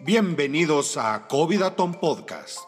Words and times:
Bienvenidos 0.00 0.98
a 0.98 1.26
Covidaton 1.26 1.94
Podcast. 1.94 2.58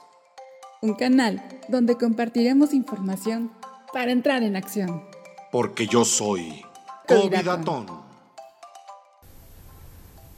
Un 0.81 0.95
canal 0.95 1.43
donde 1.69 1.95
compartiremos 1.97 2.73
información 2.73 3.53
para 3.93 4.13
entrar 4.13 4.43
en 4.43 4.57
acción. 4.57 5.03
Porque 5.53 5.87
yo 5.87 6.07
soy 6.07 6.63
Covidaton. 7.07 7.87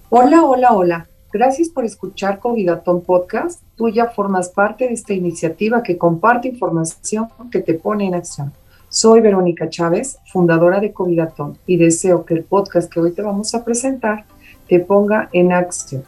Hola, 0.08 0.42
hola, 0.42 0.72
hola. 0.72 1.08
Gracias 1.32 1.68
por 1.68 1.84
escuchar 1.84 2.40
Covidaton 2.40 3.02
Podcast. 3.02 3.62
Tú 3.76 3.88
ya 3.88 4.06
formas 4.06 4.48
parte 4.48 4.88
de 4.88 4.94
esta 4.94 5.14
iniciativa 5.14 5.84
que 5.84 5.96
comparte 5.96 6.48
información 6.48 7.28
que 7.52 7.60
te 7.60 7.74
pone 7.74 8.06
en 8.06 8.16
acción. 8.16 8.52
Soy 8.88 9.20
Verónica 9.20 9.68
Chávez, 9.68 10.18
fundadora 10.32 10.80
de 10.80 10.92
Covidaton, 10.92 11.56
y 11.66 11.76
deseo 11.76 12.24
que 12.24 12.34
el 12.34 12.42
podcast 12.42 12.92
que 12.92 12.98
hoy 12.98 13.12
te 13.12 13.22
vamos 13.22 13.54
a 13.54 13.64
presentar 13.64 14.24
te 14.66 14.80
ponga 14.80 15.28
en 15.32 15.52
acción. 15.52 16.02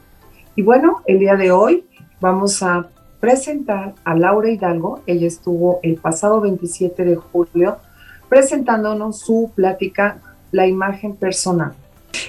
Y 0.55 0.62
bueno, 0.62 1.01
el 1.06 1.19
día 1.19 1.37
de 1.37 1.51
hoy 1.51 1.87
vamos 2.20 2.62
a 2.62 2.88
presentar 3.20 3.95
a 4.05 4.15
Laura 4.15 4.51
Hidalgo. 4.51 5.01
Ella 5.06 5.27
estuvo 5.27 5.80
el 5.83 5.97
pasado 5.97 6.43
27 6.43 7.05
de 7.05 7.16
julio 7.16 7.79
presentándonos 8.29 9.20
su 9.20 9.51
plática 9.55 10.19
La 10.51 10.66
imagen 10.66 11.16
personal. 11.16 11.73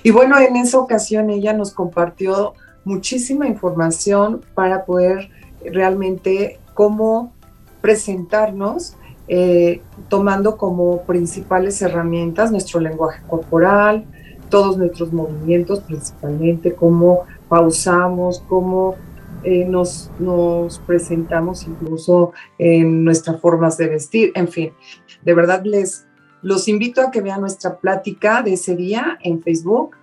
Y 0.04 0.12
bueno, 0.12 0.40
en 0.40 0.56
esa 0.56 0.80
ocasión 0.80 1.30
ella 1.30 1.52
nos 1.52 1.72
compartió 1.72 2.54
muchísima 2.86 3.46
información 3.46 4.42
para 4.54 4.86
poder 4.86 5.30
realmente 5.66 6.60
cómo 6.74 7.34
presentarnos 7.82 8.96
eh, 9.28 9.82
tomando 10.08 10.56
como 10.56 11.02
principales 11.02 11.82
herramientas 11.82 12.52
nuestro 12.52 12.80
lenguaje 12.80 13.22
corporal, 13.28 14.06
todos 14.50 14.78
nuestros 14.78 15.12
movimientos, 15.12 15.82
principalmente 15.82 16.74
cómo 16.74 17.26
pausamos, 17.54 18.44
cómo 18.50 18.96
eh, 19.44 19.64
nos, 19.64 20.10
nos 20.18 20.80
presentamos 20.80 21.68
incluso 21.68 22.34
en 22.58 23.04
nuestras 23.04 23.40
formas 23.40 23.78
de 23.78 23.90
vestir, 23.90 24.32
en 24.34 24.48
fin, 24.48 24.74
de 25.22 25.34
verdad 25.36 25.62
les 25.64 26.08
los 26.42 26.68
invito 26.68 27.00
a 27.00 27.12
que 27.12 27.22
vean 27.22 27.42
nuestra 27.42 27.78
plática 27.78 28.42
de 28.42 28.54
ese 28.54 28.76
día 28.76 29.20
en 29.22 29.44
Facebook, 29.44 29.96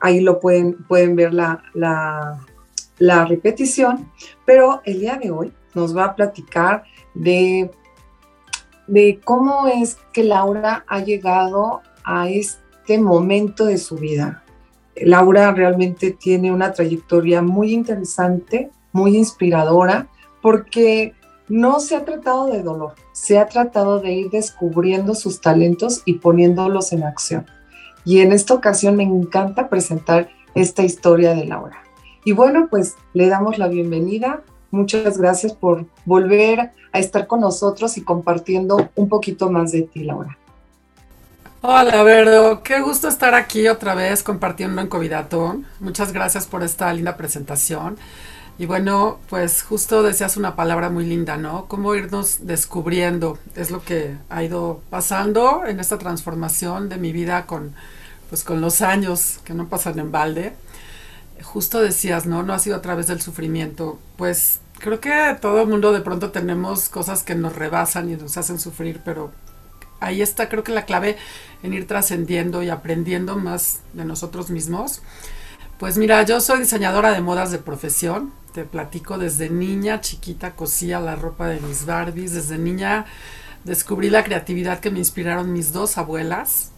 ahí 0.00 0.20
lo 0.20 0.38
pueden, 0.38 0.84
pueden 0.84 1.16
ver 1.16 1.32
la, 1.32 1.62
la, 1.72 2.46
la 2.98 3.24
repetición, 3.24 4.12
pero 4.44 4.82
el 4.84 5.00
día 5.00 5.16
de 5.16 5.30
hoy 5.30 5.50
nos 5.74 5.96
va 5.96 6.04
a 6.04 6.14
platicar 6.14 6.82
de 7.14 7.70
de 8.86 9.20
cómo 9.24 9.68
es 9.68 9.98
que 10.12 10.24
Laura 10.24 10.84
ha 10.88 11.00
llegado 11.00 11.82
a 12.04 12.28
este 12.28 12.98
momento 12.98 13.66
de 13.66 13.78
su 13.78 13.96
vida. 13.96 14.42
Laura 15.02 15.52
realmente 15.52 16.10
tiene 16.10 16.52
una 16.52 16.72
trayectoria 16.72 17.42
muy 17.42 17.72
interesante, 17.72 18.70
muy 18.92 19.16
inspiradora, 19.16 20.08
porque 20.42 21.14
no 21.48 21.80
se 21.80 21.96
ha 21.96 22.04
tratado 22.04 22.46
de 22.46 22.62
dolor, 22.62 22.94
se 23.12 23.38
ha 23.38 23.46
tratado 23.46 24.00
de 24.00 24.12
ir 24.12 24.30
descubriendo 24.30 25.14
sus 25.14 25.40
talentos 25.40 26.02
y 26.04 26.14
poniéndolos 26.14 26.92
en 26.92 27.04
acción. 27.04 27.46
Y 28.04 28.20
en 28.20 28.32
esta 28.32 28.54
ocasión 28.54 28.96
me 28.96 29.02
encanta 29.02 29.68
presentar 29.68 30.28
esta 30.54 30.82
historia 30.82 31.34
de 31.34 31.44
Laura. 31.44 31.82
Y 32.24 32.32
bueno, 32.32 32.68
pues 32.70 32.96
le 33.14 33.28
damos 33.28 33.58
la 33.58 33.68
bienvenida 33.68 34.42
Muchas 34.70 35.16
gracias 35.16 35.54
por 35.54 35.86
volver 36.04 36.72
a 36.92 36.98
estar 36.98 37.26
con 37.26 37.40
nosotros 37.40 37.96
y 37.96 38.02
compartiendo 38.02 38.90
un 38.96 39.08
poquito 39.08 39.50
más 39.50 39.72
de 39.72 39.82
ti, 39.82 40.04
Laura. 40.04 40.38
Hola, 41.60 42.02
Verdo. 42.04 42.62
Qué 42.62 42.80
gusto 42.80 43.08
estar 43.08 43.34
aquí 43.34 43.66
otra 43.66 43.94
vez 43.94 44.22
compartiendo 44.22 44.80
en 44.80 44.86
Covidatón. 44.86 45.66
Muchas 45.80 46.12
gracias 46.12 46.46
por 46.46 46.62
esta 46.62 46.92
linda 46.92 47.16
presentación. 47.16 47.96
Y 48.58 48.66
bueno, 48.66 49.18
pues 49.28 49.62
justo 49.62 50.02
decías 50.04 50.36
una 50.36 50.54
palabra 50.54 50.88
muy 50.88 51.04
linda, 51.04 51.36
¿no? 51.36 51.66
Cómo 51.66 51.94
irnos 51.96 52.46
descubriendo. 52.46 53.38
Es 53.56 53.70
lo 53.72 53.82
que 53.82 54.16
ha 54.30 54.44
ido 54.44 54.82
pasando 54.88 55.64
en 55.66 55.80
esta 55.80 55.98
transformación 55.98 56.88
de 56.88 56.96
mi 56.96 57.12
vida 57.12 57.46
con, 57.46 57.74
pues, 58.30 58.44
con 58.44 58.60
los 58.60 58.80
años 58.80 59.40
que 59.44 59.54
no 59.54 59.68
pasan 59.68 59.98
en 59.98 60.12
balde 60.12 60.54
justo 61.42 61.80
decías, 61.80 62.26
¿no? 62.26 62.42
No 62.42 62.52
ha 62.52 62.58
sido 62.58 62.76
a 62.76 62.82
través 62.82 63.06
del 63.06 63.20
sufrimiento. 63.20 63.98
Pues 64.16 64.60
creo 64.78 65.00
que 65.00 65.36
todo 65.40 65.62
el 65.62 65.68
mundo 65.68 65.92
de 65.92 66.00
pronto 66.00 66.30
tenemos 66.30 66.88
cosas 66.88 67.22
que 67.22 67.34
nos 67.34 67.56
rebasan 67.56 68.10
y 68.10 68.16
nos 68.16 68.36
hacen 68.36 68.58
sufrir, 68.58 69.00
pero 69.04 69.32
ahí 70.00 70.22
está 70.22 70.48
creo 70.48 70.64
que 70.64 70.72
la 70.72 70.84
clave 70.84 71.16
en 71.62 71.74
ir 71.74 71.86
trascendiendo 71.86 72.62
y 72.62 72.70
aprendiendo 72.70 73.36
más 73.36 73.80
de 73.92 74.04
nosotros 74.04 74.50
mismos. 74.50 75.02
Pues 75.78 75.96
mira, 75.96 76.22
yo 76.24 76.40
soy 76.40 76.60
diseñadora 76.60 77.12
de 77.12 77.20
modas 77.20 77.52
de 77.52 77.58
profesión. 77.58 78.32
Te 78.52 78.64
platico 78.64 79.16
desde 79.18 79.48
niña, 79.48 80.00
chiquita, 80.00 80.56
cosía 80.56 80.98
la 80.98 81.14
ropa 81.14 81.46
de 81.46 81.60
mis 81.60 81.86
Barbies. 81.86 82.32
Desde 82.32 82.58
niña 82.58 83.06
descubrí 83.64 84.10
la 84.10 84.24
creatividad 84.24 84.80
que 84.80 84.90
me 84.90 84.98
inspiraron 84.98 85.52
mis 85.52 85.72
dos 85.72 85.96
abuelas 85.98 86.72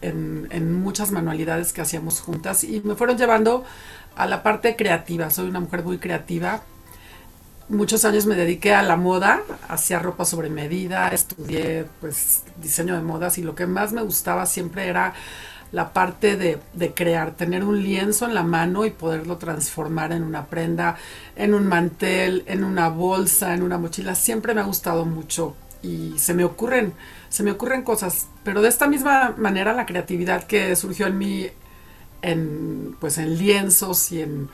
en, 0.00 0.82
muchas 0.82 1.12
manualidades 1.12 1.72
que 1.72 1.80
hacíamos 1.80 2.20
juntas 2.20 2.64
y 2.64 2.80
me 2.84 2.94
fueron 2.94 3.16
llevando 3.16 3.64
a 4.16 4.26
la 4.26 4.42
parte 4.42 4.76
creativa. 4.76 5.30
Soy 5.30 5.48
una 5.48 5.60
mujer 5.60 5.84
muy 5.84 5.98
creativa. 5.98 6.62
Muchos 7.72 8.04
años 8.04 8.26
me 8.26 8.34
dediqué 8.34 8.74
a 8.74 8.82
la 8.82 8.98
moda, 8.98 9.40
hacía 9.66 9.98
ropa 9.98 10.26
sobre 10.26 10.50
medida, 10.50 11.08
estudié 11.08 11.86
pues 12.02 12.42
diseño 12.60 12.94
de 12.94 13.00
modas 13.00 13.38
y 13.38 13.42
lo 13.42 13.54
que 13.54 13.66
más 13.66 13.94
me 13.94 14.02
gustaba 14.02 14.44
siempre 14.44 14.88
era 14.88 15.14
la 15.72 15.94
parte 15.94 16.36
de, 16.36 16.58
de, 16.74 16.92
crear, 16.92 17.30
tener 17.30 17.64
un 17.64 17.82
lienzo 17.82 18.26
en 18.26 18.34
la 18.34 18.42
mano 18.42 18.84
y 18.84 18.90
poderlo 18.90 19.38
transformar 19.38 20.12
en 20.12 20.22
una 20.22 20.48
prenda, 20.48 20.98
en 21.34 21.54
un 21.54 21.66
mantel, 21.66 22.42
en 22.44 22.62
una 22.62 22.90
bolsa, 22.90 23.54
en 23.54 23.62
una 23.62 23.78
mochila. 23.78 24.16
Siempre 24.16 24.52
me 24.52 24.60
ha 24.60 24.64
gustado 24.64 25.06
mucho 25.06 25.56
y 25.80 26.12
se 26.18 26.34
me 26.34 26.44
ocurren, 26.44 26.92
se 27.30 27.42
me 27.42 27.52
ocurren 27.52 27.84
cosas, 27.84 28.26
pero 28.44 28.60
de 28.60 28.68
esta 28.68 28.86
misma 28.86 29.34
manera 29.38 29.72
la 29.72 29.86
creatividad 29.86 30.44
que 30.44 30.76
surgió 30.76 31.06
en 31.06 31.16
mí 31.16 31.46
en 32.20 32.98
pues 33.00 33.16
en 33.16 33.38
lienzos 33.38 34.12
y 34.12 34.20
en, 34.20 34.50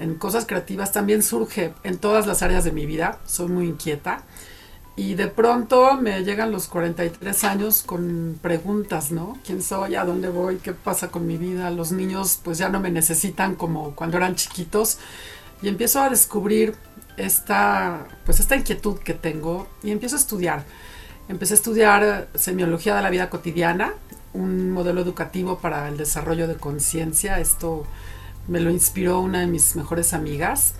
en 0.00 0.14
cosas 0.14 0.46
creativas 0.46 0.92
también 0.92 1.22
surge 1.22 1.74
en 1.84 1.98
todas 1.98 2.26
las 2.26 2.42
áreas 2.42 2.64
de 2.64 2.72
mi 2.72 2.86
vida. 2.86 3.18
Soy 3.26 3.48
muy 3.48 3.66
inquieta. 3.66 4.22
Y 4.96 5.14
de 5.14 5.28
pronto 5.28 5.94
me 5.94 6.24
llegan 6.24 6.50
los 6.50 6.68
43 6.68 7.44
años 7.44 7.82
con 7.84 8.38
preguntas, 8.40 9.12
¿no? 9.12 9.38
¿Quién 9.44 9.62
soy? 9.62 9.96
¿A 9.96 10.04
dónde 10.04 10.28
voy? 10.28 10.56
¿Qué 10.56 10.72
pasa 10.72 11.08
con 11.08 11.26
mi 11.26 11.36
vida? 11.36 11.70
Los 11.70 11.92
niños 11.92 12.40
pues 12.42 12.56
ya 12.56 12.70
no 12.70 12.80
me 12.80 12.90
necesitan 12.90 13.54
como 13.54 13.94
cuando 13.94 14.16
eran 14.16 14.36
chiquitos. 14.36 14.98
Y 15.62 15.68
empiezo 15.68 16.00
a 16.00 16.08
descubrir 16.08 16.76
esta, 17.18 18.06
pues 18.24 18.40
esta 18.40 18.56
inquietud 18.56 18.98
que 18.98 19.12
tengo 19.12 19.68
y 19.82 19.90
empiezo 19.90 20.16
a 20.16 20.18
estudiar. 20.18 20.64
Empecé 21.28 21.54
a 21.54 21.56
estudiar 21.56 22.28
semiología 22.34 22.96
de 22.96 23.02
la 23.02 23.10
vida 23.10 23.28
cotidiana, 23.28 23.92
un 24.32 24.70
modelo 24.70 25.02
educativo 25.02 25.58
para 25.58 25.88
el 25.88 25.98
desarrollo 25.98 26.48
de 26.48 26.56
conciencia. 26.56 27.38
Esto 27.38 27.84
me 28.48 28.60
lo 28.60 28.70
inspiró 28.70 29.20
una 29.20 29.40
de 29.40 29.46
mis 29.46 29.76
mejores 29.76 30.12
amigas. 30.12 30.74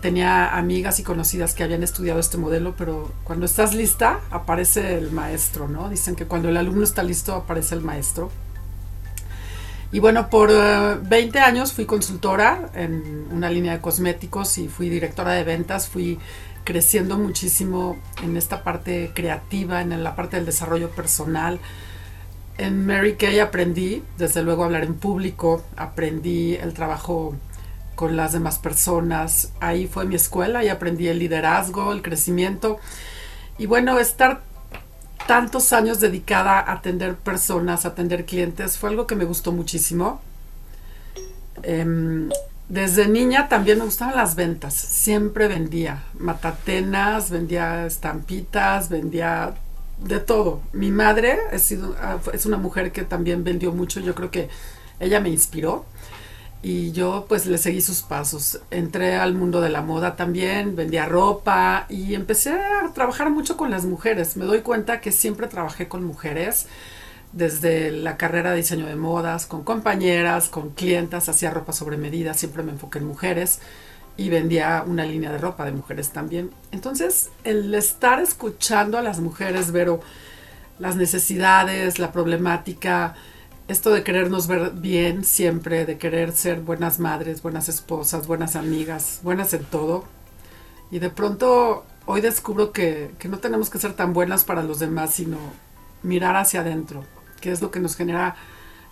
Tenía 0.00 0.56
amigas 0.56 0.98
y 1.00 1.02
conocidas 1.02 1.54
que 1.54 1.62
habían 1.62 1.82
estudiado 1.82 2.20
este 2.20 2.36
modelo, 2.36 2.74
pero 2.76 3.10
cuando 3.24 3.46
estás 3.46 3.74
lista 3.74 4.20
aparece 4.30 4.98
el 4.98 5.10
maestro, 5.10 5.68
¿no? 5.68 5.88
Dicen 5.88 6.16
que 6.16 6.26
cuando 6.26 6.48
el 6.48 6.56
alumno 6.56 6.84
está 6.84 7.02
listo 7.02 7.34
aparece 7.34 7.74
el 7.74 7.82
maestro. 7.82 8.30
Y 9.92 10.00
bueno, 10.00 10.28
por 10.28 10.50
20 10.50 11.38
eh, 11.38 11.40
años 11.40 11.72
fui 11.72 11.86
consultora 11.86 12.70
en 12.74 13.28
una 13.30 13.48
línea 13.48 13.72
de 13.72 13.80
cosméticos 13.80 14.58
y 14.58 14.68
fui 14.68 14.88
directora 14.88 15.32
de 15.32 15.44
ventas, 15.44 15.88
fui 15.88 16.18
creciendo 16.64 17.16
muchísimo 17.16 17.96
en 18.22 18.36
esta 18.36 18.64
parte 18.64 19.12
creativa, 19.14 19.80
en 19.80 20.02
la 20.02 20.16
parte 20.16 20.36
del 20.36 20.44
desarrollo 20.44 20.90
personal. 20.90 21.60
En 22.58 22.86
Mary 22.86 23.16
Kay 23.16 23.40
aprendí, 23.40 24.02
desde 24.16 24.42
luego, 24.42 24.64
hablar 24.64 24.84
en 24.84 24.94
público, 24.94 25.64
aprendí 25.76 26.54
el 26.54 26.72
trabajo 26.72 27.34
con 27.94 28.16
las 28.16 28.32
demás 28.32 28.58
personas. 28.58 29.52
Ahí 29.60 29.86
fue 29.86 30.06
mi 30.06 30.14
escuela 30.14 30.64
y 30.64 30.68
aprendí 30.68 31.08
el 31.08 31.18
liderazgo, 31.18 31.92
el 31.92 32.02
crecimiento. 32.02 32.78
Y 33.58 33.66
bueno, 33.66 33.98
estar 33.98 34.42
tantos 35.26 35.72
años 35.72 36.00
dedicada 36.00 36.60
a 36.60 36.72
atender 36.72 37.16
personas, 37.16 37.84
a 37.84 37.88
atender 37.88 38.24
clientes, 38.24 38.78
fue 38.78 38.90
algo 38.90 39.06
que 39.06 39.16
me 39.16 39.24
gustó 39.24 39.52
muchísimo. 39.52 40.20
Em, 41.62 42.30
desde 42.68 43.08
niña 43.08 43.48
también 43.48 43.78
me 43.78 43.84
gustaban 43.84 44.16
las 44.16 44.34
ventas, 44.34 44.74
siempre 44.74 45.48
vendía 45.48 46.04
matatenas, 46.18 47.30
vendía 47.30 47.86
estampitas, 47.86 48.88
vendía 48.88 49.54
de 49.98 50.20
todo. 50.20 50.60
Mi 50.72 50.90
madre 50.90 51.38
es, 51.52 51.74
es 52.32 52.46
una 52.46 52.56
mujer 52.56 52.92
que 52.92 53.02
también 53.02 53.44
vendió 53.44 53.72
mucho, 53.72 54.00
yo 54.00 54.14
creo 54.14 54.30
que 54.30 54.48
ella 55.00 55.20
me 55.20 55.28
inspiró 55.28 55.84
y 56.62 56.92
yo 56.92 57.26
pues 57.28 57.46
le 57.46 57.58
seguí 57.58 57.80
sus 57.80 58.02
pasos. 58.02 58.60
Entré 58.70 59.14
al 59.14 59.34
mundo 59.34 59.60
de 59.60 59.68
la 59.70 59.82
moda 59.82 60.16
también, 60.16 60.74
vendía 60.74 61.06
ropa 61.06 61.86
y 61.88 62.14
empecé 62.14 62.50
a 62.50 62.92
trabajar 62.94 63.30
mucho 63.30 63.56
con 63.56 63.70
las 63.70 63.84
mujeres. 63.84 64.36
Me 64.36 64.44
doy 64.44 64.62
cuenta 64.62 65.00
que 65.00 65.12
siempre 65.12 65.46
trabajé 65.46 65.88
con 65.88 66.04
mujeres 66.04 66.66
desde 67.32 67.92
la 67.92 68.16
carrera 68.16 68.50
de 68.50 68.56
diseño 68.56 68.86
de 68.86 68.96
modas, 68.96 69.46
con 69.46 69.62
compañeras, 69.62 70.48
con 70.48 70.70
clientas, 70.70 71.28
hacía 71.28 71.50
ropa 71.50 71.72
sobre 71.72 71.98
medida, 71.98 72.34
siempre 72.34 72.62
me 72.62 72.72
enfoqué 72.72 72.98
en 72.98 73.06
mujeres. 73.06 73.60
Y 74.16 74.30
vendía 74.30 74.82
una 74.86 75.04
línea 75.04 75.30
de 75.30 75.38
ropa 75.38 75.64
de 75.64 75.72
mujeres 75.72 76.10
también. 76.10 76.50
Entonces, 76.72 77.30
el 77.44 77.74
estar 77.74 78.20
escuchando 78.20 78.98
a 78.98 79.02
las 79.02 79.20
mujeres, 79.20 79.72
Vero, 79.72 80.00
las 80.78 80.96
necesidades, 80.96 81.98
la 81.98 82.12
problemática, 82.12 83.14
esto 83.68 83.90
de 83.90 84.02
querernos 84.02 84.46
ver 84.46 84.70
bien 84.70 85.24
siempre, 85.24 85.84
de 85.84 85.98
querer 85.98 86.32
ser 86.32 86.60
buenas 86.60 86.98
madres, 86.98 87.42
buenas 87.42 87.68
esposas, 87.68 88.26
buenas 88.26 88.56
amigas, 88.56 89.20
buenas 89.22 89.52
en 89.52 89.64
todo. 89.64 90.04
Y 90.90 90.98
de 90.98 91.10
pronto 91.10 91.84
hoy 92.06 92.20
descubro 92.20 92.72
que, 92.72 93.10
que 93.18 93.28
no 93.28 93.38
tenemos 93.38 93.68
que 93.68 93.78
ser 93.78 93.92
tan 93.94 94.12
buenas 94.12 94.44
para 94.44 94.62
los 94.62 94.78
demás, 94.78 95.14
sino 95.14 95.38
mirar 96.02 96.36
hacia 96.36 96.60
adentro, 96.60 97.04
que 97.40 97.50
es 97.50 97.60
lo 97.60 97.70
que 97.70 97.80
nos 97.80 97.96
genera 97.96 98.36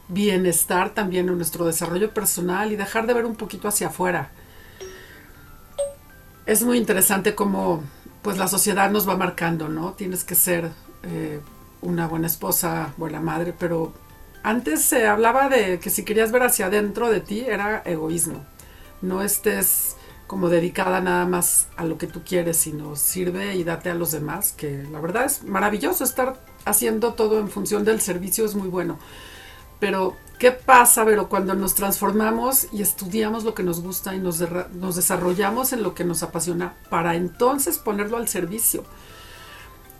bienestar 0.09 0.91
también 0.91 1.29
en 1.29 1.37
nuestro 1.37 1.65
desarrollo 1.65 2.13
personal 2.13 2.73
y 2.73 2.77
dejar 2.77 3.07
de 3.07 3.15
ver 3.15 3.25
un 3.25 3.37
poquito 3.37 3.69
hacia 3.69 3.87
afuera 3.87 4.31
es 6.47 6.63
muy 6.63 6.79
interesante 6.79 7.35
cómo 7.35 7.83
pues 8.23 8.39
la 8.39 8.49
sociedad 8.49 8.91
nos 8.91 9.09
va 9.09 9.17
marcando, 9.17 9.69
¿no? 9.69 9.93
Tienes 9.93 10.25
que 10.25 10.35
ser 10.35 10.71
eh, 11.03 11.41
una 11.83 12.07
buena 12.07 12.27
esposa, 12.27 12.95
buena 12.97 13.21
madre, 13.21 13.55
pero 13.59 13.93
antes 14.43 14.83
se 14.83 15.07
hablaba 15.07 15.49
de 15.49 15.79
que 15.79 15.91
si 15.91 16.05
querías 16.05 16.33
ver 16.33 16.43
hacia 16.43 16.67
adentro 16.67 17.11
de 17.11 17.21
ti 17.21 17.41
era 17.41 17.83
egoísmo. 17.85 18.45
No 19.03 19.23
estés 19.23 19.97
como 20.27 20.49
dedicada 20.49 21.01
nada 21.01 21.27
más 21.27 21.69
a 21.77 21.85
lo 21.85 21.99
que 21.99 22.07
tú 22.07 22.23
quieres, 22.25 22.57
sino 22.57 22.97
sirve 22.97 23.55
y 23.57 23.65
date 23.65 23.91
a 23.91 23.95
los 23.95 24.11
demás, 24.11 24.53
que 24.53 24.85
la 24.91 25.01
verdad 25.01 25.27
es 25.27 25.45
maravilloso 25.45 26.03
estar 26.05 26.41
haciendo 26.65 27.13
todo 27.13 27.39
en 27.39 27.51
función 27.51 27.85
del 27.85 28.01
servicio, 28.01 28.45
es 28.45 28.55
muy 28.55 28.69
bueno. 28.69 28.99
Pero 29.79 30.17
¿Qué 30.39 30.51
pasa, 30.51 31.05
pero 31.05 31.29
cuando 31.29 31.55
nos 31.55 31.75
transformamos 31.75 32.67
y 32.73 32.83
estudiamos 32.83 33.45
lo 33.45 33.55
que 33.55 33.63
nos 33.63 33.81
gusta 33.83 34.15
y 34.15 34.19
nos, 34.19 34.41
desarrollamos 34.97 35.73
en 35.73 35.83
lo 35.83 35.95
que 35.95 36.05
nos 36.05 36.23
apasiona 36.25 36.75
para 36.91 37.15
entonces 37.15 37.79
ponerlo 37.79 38.17
al 38.17 38.27
servicio? 38.29 38.85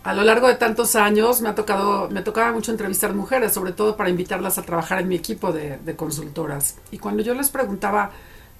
A 0.03 0.13
lo 0.13 0.23
largo 0.23 0.47
de 0.47 0.55
tantos 0.55 0.95
años 0.95 1.41
me 1.41 1.49
ha 1.49 1.55
tocado, 1.55 2.09
me 2.11 2.21
tocaba 2.21 2.51
mucho 2.51 2.71
entrevistar 2.71 3.15
mujeres, 3.15 3.53
sobre 3.53 3.71
todo 3.71 3.95
para 3.95 4.09
invitarlas 4.09 4.57
a 4.57 4.63
trabajar 4.63 4.99
en 4.99 5.07
mi 5.07 5.15
equipo 5.15 5.51
de 5.51 5.95
consultoras. 5.95 6.75
Y 6.91 6.99
cuando 6.99 7.23
yo 7.23 7.33
les 7.33 7.49
preguntaba, 7.49 8.11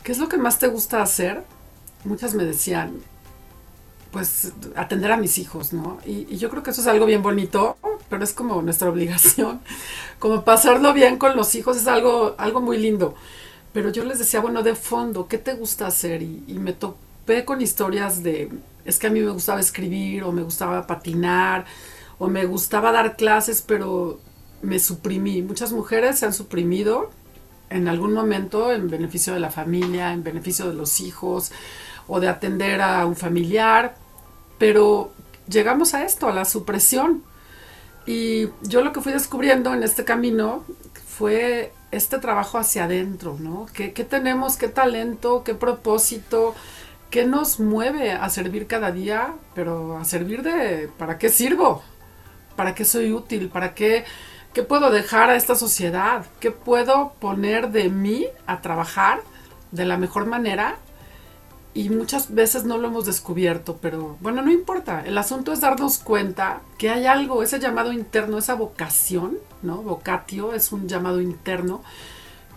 ¿qué 0.02 0.14
es 0.14 0.18
lo 0.18 0.30
que 0.30 0.38
más 0.38 0.58
te 0.58 0.68
gusta 0.68 1.02
hacer? 1.02 1.44
Muchas 2.06 2.34
me 2.34 2.46
decían, 2.46 3.02
pues 4.16 4.54
atender 4.78 5.12
a 5.12 5.18
mis 5.18 5.38
hijos, 5.38 5.74
¿no? 5.74 5.98
Y, 6.06 6.38
yo 6.38 6.50
creo 6.50 6.64
que 6.64 6.72
eso 6.72 6.80
es 6.80 6.88
algo 6.88 7.06
bien 7.06 7.22
bonito, 7.22 7.76
pero 8.10 8.24
es 8.24 8.34
como 8.34 8.62
nuestra 8.62 8.90
obligación, 8.92 9.62
como 10.20 10.44
pasarlo 10.44 10.94
bien 10.94 11.18
con 11.18 11.36
los 11.36 11.56
hijos 11.56 11.78
es 11.78 11.88
algo, 11.88 12.36
algo 12.38 12.62
muy 12.62 12.78
lindo. 12.78 13.16
Pero 13.74 13.90
yo 13.90 14.06
les 14.06 14.20
decía, 14.20 14.40
bueno, 14.40 14.64
de 14.64 14.76
fondo, 14.76 15.28
¿qué 15.28 15.38
te 15.38 15.54
gusta 15.54 15.88
hacer? 15.88 16.22
Y, 16.22 16.44
y 16.48 16.54
me 16.54 16.72
topé 16.74 17.44
con 17.44 17.62
historias 17.62 18.24
de, 18.24 18.50
es 18.86 19.00
que 19.00 19.08
a 19.08 19.10
mí 19.10 19.20
me 19.20 19.32
gustaba 19.32 19.60
escribir 19.60 20.24
o 20.24 20.32
me 20.32 20.44
gustaba 20.44 20.88
patinar 20.88 21.66
o 22.18 22.28
me 22.28 22.46
gustaba 22.46 22.94
dar 22.94 23.18
clases, 23.18 23.62
pero 23.62 24.20
me 24.62 24.80
suprimí. 24.80 25.42
Muchas 25.42 25.74
mujeres 25.74 26.20
se 26.20 26.26
han 26.26 26.34
suprimido 26.34 27.10
en 27.70 27.90
algún 27.90 28.14
momento 28.14 28.72
en 28.72 28.90
beneficio 28.90 29.34
de 29.34 29.42
la 29.42 29.52
familia, 29.52 30.14
en 30.14 30.24
beneficio 30.24 30.68
de 30.70 30.74
los 30.76 31.02
hijos 31.02 31.52
o 32.08 32.22
de 32.22 32.30
atender 32.30 32.82
a 32.82 33.06
un 33.06 33.18
familiar 33.18 33.96
pero 34.58 35.12
llegamos 35.48 35.94
a 35.94 36.06
esto, 36.06 36.28
a 36.28 36.34
la 36.34 36.46
supresión. 36.46 37.24
Y 38.06 38.50
yo 38.62 38.84
lo 38.84 38.94
que 38.94 39.02
fui 39.02 39.14
descubriendo 39.14 39.74
en 39.74 39.84
este 39.84 40.06
camino 40.06 40.64
fue 41.08 41.74
este 41.92 42.20
trabajo 42.20 42.58
hacia 42.58 42.84
adentro, 42.84 43.38
¿no? 43.40 43.66
¿Qué, 43.74 43.90
tenemos? 43.90 44.58
¿Qué 44.58 44.68
talento? 44.68 45.44
¿Qué 45.44 45.56
propósito? 45.56 46.54
¿Qué 47.10 47.26
nos 47.26 47.60
mueve 47.60 48.12
a 48.12 48.30
servir 48.30 48.68
cada 48.68 48.92
día? 48.92 49.34
Pero 49.56 49.98
a 49.98 50.06
servir 50.06 50.44
de, 50.44 50.90
¿para 50.98 51.18
qué 51.18 51.30
sirvo? 51.30 51.84
¿Para 52.56 52.76
qué 52.76 52.86
soy 52.86 53.12
útil? 53.12 53.50
¿Para 53.50 53.74
qué, 53.74 54.06
qué 54.54 54.62
puedo 54.62 54.92
dejar 54.92 55.30
a 55.30 55.36
esta 55.36 55.56
sociedad? 55.56 56.26
¿Qué 56.40 56.52
puedo 56.52 57.14
poner 57.20 57.72
de 57.72 57.90
mí 57.90 58.28
a 58.46 58.62
trabajar 58.62 59.22
de 59.72 59.86
la 59.86 59.98
mejor 59.98 60.26
manera 60.26 60.78
y 61.76 61.90
muchas 61.90 62.34
veces 62.34 62.64
no 62.64 62.78
lo 62.78 62.88
hemos 62.88 63.06
descubierto, 63.06 63.78
pero 63.82 64.16
bueno, 64.22 64.42
no 64.42 64.50
importa. 64.50 65.04
El 65.06 65.18
asunto 65.18 65.52
es 65.52 65.60
darnos 65.60 65.98
cuenta 65.98 66.62
que 66.78 66.90
hay 66.90 67.06
algo, 67.06 67.44
ese 67.44 67.60
llamado 67.60 67.92
interno, 67.92 68.38
esa 68.38 68.56
vocación, 68.56 69.38
¿no? 69.62 69.82
Vocatio 69.84 70.54
es 70.54 70.72
un 70.72 70.88
llamado 70.88 71.20
interno 71.20 71.84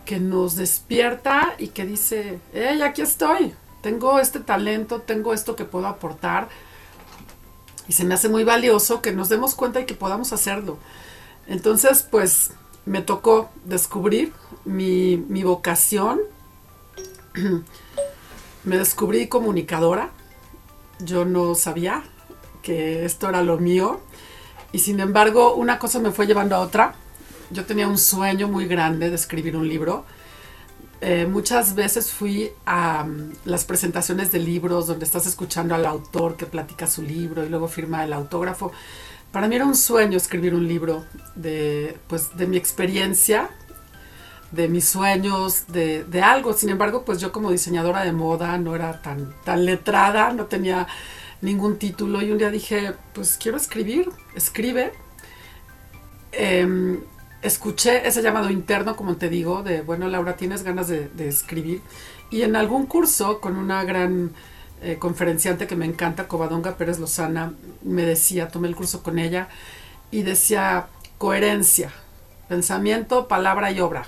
que 0.05 0.21
nos 0.21 0.55
despierta 0.55 1.57
y 1.59 1.69
que 1.69 1.85
dice, 1.85 2.39
hey, 2.55 2.81
aquí 2.83 3.03
estoy, 3.03 3.55
tengo 3.83 4.21
este 4.21 4.39
talento, 4.39 5.01
tengo 5.01 5.35
esto 5.35 5.57
que 5.57 5.65
puedo 5.65 5.89
aportar. 5.89 6.49
Y 7.89 7.95
se 7.95 8.05
me 8.05 8.15
hace 8.15 8.29
muy 8.29 8.45
valioso 8.45 9.03
que 9.03 9.11
nos 9.11 9.29
demos 9.29 9.57
cuenta 9.57 9.81
y 9.81 9.85
que 9.85 9.95
podamos 9.95 10.33
hacerlo. 10.33 10.79
Entonces, 11.49 12.07
pues 12.09 12.53
me 12.87 13.03
tocó 13.03 13.51
descubrir 13.65 14.33
mi, 14.65 15.17
mi 15.29 15.43
vocación. 15.43 16.21
Me 18.69 18.77
descubrí 18.77 19.29
comunicadora. 19.29 20.11
Yo 21.01 21.25
no 21.25 21.55
sabía 21.55 22.03
que 22.61 23.07
esto 23.07 23.27
era 23.27 23.43
lo 23.43 23.57
mío. 23.57 24.03
Y 24.73 24.81
sin 24.81 25.01
embargo, 25.01 25.55
una 25.55 25.79
cosa 25.79 26.01
me 26.01 26.11
fue 26.11 26.27
llevando 26.27 26.55
a 26.55 26.61
otra. 26.61 26.95
Yo 27.51 27.65
tenía 27.65 27.89
un 27.89 27.97
sueño 27.97 28.47
muy 28.47 28.67
grande 28.67 29.09
de 29.09 29.17
escribir 29.17 29.57
un 29.57 29.67
libro. 29.67 30.05
Eh, 31.01 31.27
muchas 31.27 31.75
veces 31.77 32.13
fui 32.13 32.51
a 32.67 33.05
mm, 33.05 33.33
las 33.47 33.65
presentaciones 33.65 34.33
de 34.33 34.41
libros 34.41 34.87
donde 34.87 35.07
estás 35.07 35.25
escuchando 35.27 35.75
al 35.75 35.87
autor 35.87 36.37
que 36.37 36.45
platica 36.45 36.87
su 36.87 37.01
libro 37.01 37.47
y 37.47 37.49
luego 37.49 37.69
firma 37.69 38.05
el 38.05 38.13
autógrafo. 38.13 38.71
Para 39.33 39.49
mí 39.49 39.57
era 39.57 39.65
un 39.65 39.77
sueño 39.77 40.19
escribir 40.19 40.55
un 40.55 40.69
libro 40.69 41.07
de, 41.37 41.97
pues, 42.07 42.37
de 42.37 42.47
mi 42.47 42.59
experiencia 42.59 43.49
de 44.53 44.69
mis 44.69 44.89
sueños, 44.89 45.67
de, 45.69 46.05
de, 46.05 46.23
algo. 46.23 46.53
Sin 46.53 46.71
embargo, 46.71 47.05
pues 47.05 47.21
yo 47.21 47.33
como 47.33 47.51
diseñadora 47.51 48.05
de 48.05 48.13
moda 48.13 48.59
no 48.59 48.75
era 48.75 49.03
tan, 49.03 49.35
tan 49.45 49.65
letrada, 49.65 50.33
no 50.33 50.47
tenía 50.47 50.87
ningún 51.41 51.79
título 51.79 52.23
y 52.23 52.31
un 52.31 52.39
día 52.39 52.51
dije, 52.51 52.95
pues 53.15 53.37
quiero 53.41 53.57
escribir, 53.57 54.11
escribe. 54.35 54.93
Em, 56.33 57.01
escuché 57.43 58.07
ese 58.07 58.23
llamado 58.23 58.51
interno, 58.51 58.97
como 58.97 59.17
te 59.17 59.29
digo, 59.29 59.63
de, 59.63 59.83
bueno, 59.83 60.09
Laura, 60.09 60.37
tienes 60.37 60.63
ganas 60.63 60.89
de, 60.89 61.11
escribir. 61.29 61.83
Y 62.31 62.43
en 62.43 62.57
algún 62.57 62.87
curso 62.87 63.41
con 63.41 63.57
una 63.57 63.85
gran 63.85 64.33
eh, 64.83 64.97
conferenciante 64.99 65.67
que 65.67 65.77
me 65.77 65.87
encanta, 65.87 66.29
Covadonga 66.29 66.77
Pérez 66.77 66.99
Lozana, 66.99 67.55
me 67.83 68.03
decía, 68.03 68.49
tomé 68.49 68.69
el 68.69 68.77
curso 68.77 69.03
con 69.03 69.19
ella 69.19 69.49
y 70.11 70.23
decía, 70.23 70.89
coherencia, 71.19 71.93
pensamiento, 72.49 73.29
palabra 73.29 73.71
y 73.71 73.81
obra 73.81 74.07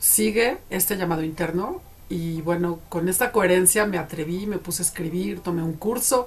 sigue 0.00 0.58
este 0.70 0.96
llamado 0.96 1.22
interno 1.22 1.80
y 2.08 2.40
bueno, 2.40 2.80
con 2.88 3.08
esta 3.08 3.30
coherencia 3.30 3.86
me 3.86 3.98
atreví, 3.98 4.46
me 4.46 4.58
puse 4.58 4.82
a 4.82 4.86
escribir, 4.86 5.40
tomé 5.40 5.62
un 5.62 5.74
curso 5.74 6.26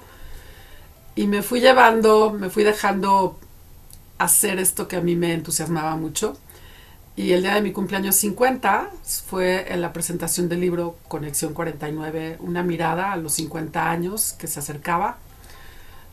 y 1.16 1.28
me 1.28 1.42
fui 1.42 1.60
llevando, 1.60 2.32
me 2.32 2.50
fui 2.50 2.64
dejando 2.64 3.38
hacer 4.18 4.60
esto 4.60 4.88
que 4.88 4.96
a 4.96 5.02
mí 5.02 5.16
me 5.16 5.34
entusiasmaba 5.34 5.98
mucho. 5.98 6.38
Y 7.16 7.34
el 7.34 7.44
día 7.44 7.54
de 7.56 7.62
mi 7.62 7.72
cumpleaños 7.72 8.16
50 8.16 8.90
fue 9.28 9.72
en 9.72 9.82
la 9.82 9.94
presentación 9.94 10.50
del 10.50 10.62
libro 10.62 10.98
Conexión 11.08 11.54
49, 11.54 12.38
una 12.40 12.64
mirada 12.64 13.12
a 13.12 13.18
los 13.18 13.34
50 13.34 13.92
años 13.92 14.34
que 14.34 14.48
se 14.48 14.60
acercaba, 14.60 15.18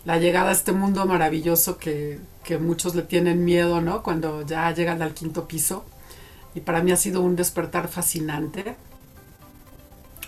la 0.05 0.19
llegada 0.19 0.51
a 0.51 0.53
este 0.53 0.73
mundo 0.73 1.07
maravilloso 1.07 1.79
que, 1.79 2.19
que 2.45 2.59
muchos 2.59 2.95
le 2.95 3.03
tienen 3.03 3.45
miedo, 3.45 3.81
¿no? 3.81 4.03
Cuando 4.03 4.43
ya 4.43 4.71
llegan 4.73 5.01
al 5.01 5.15
quinto 5.15 5.47
piso 5.47 5.85
y 6.55 6.61
para 6.61 6.83
mí 6.83 6.93
ha 6.93 6.97
sido 6.97 7.21
un 7.21 7.37
despertar 7.37 7.89
fascinante. 7.89 8.77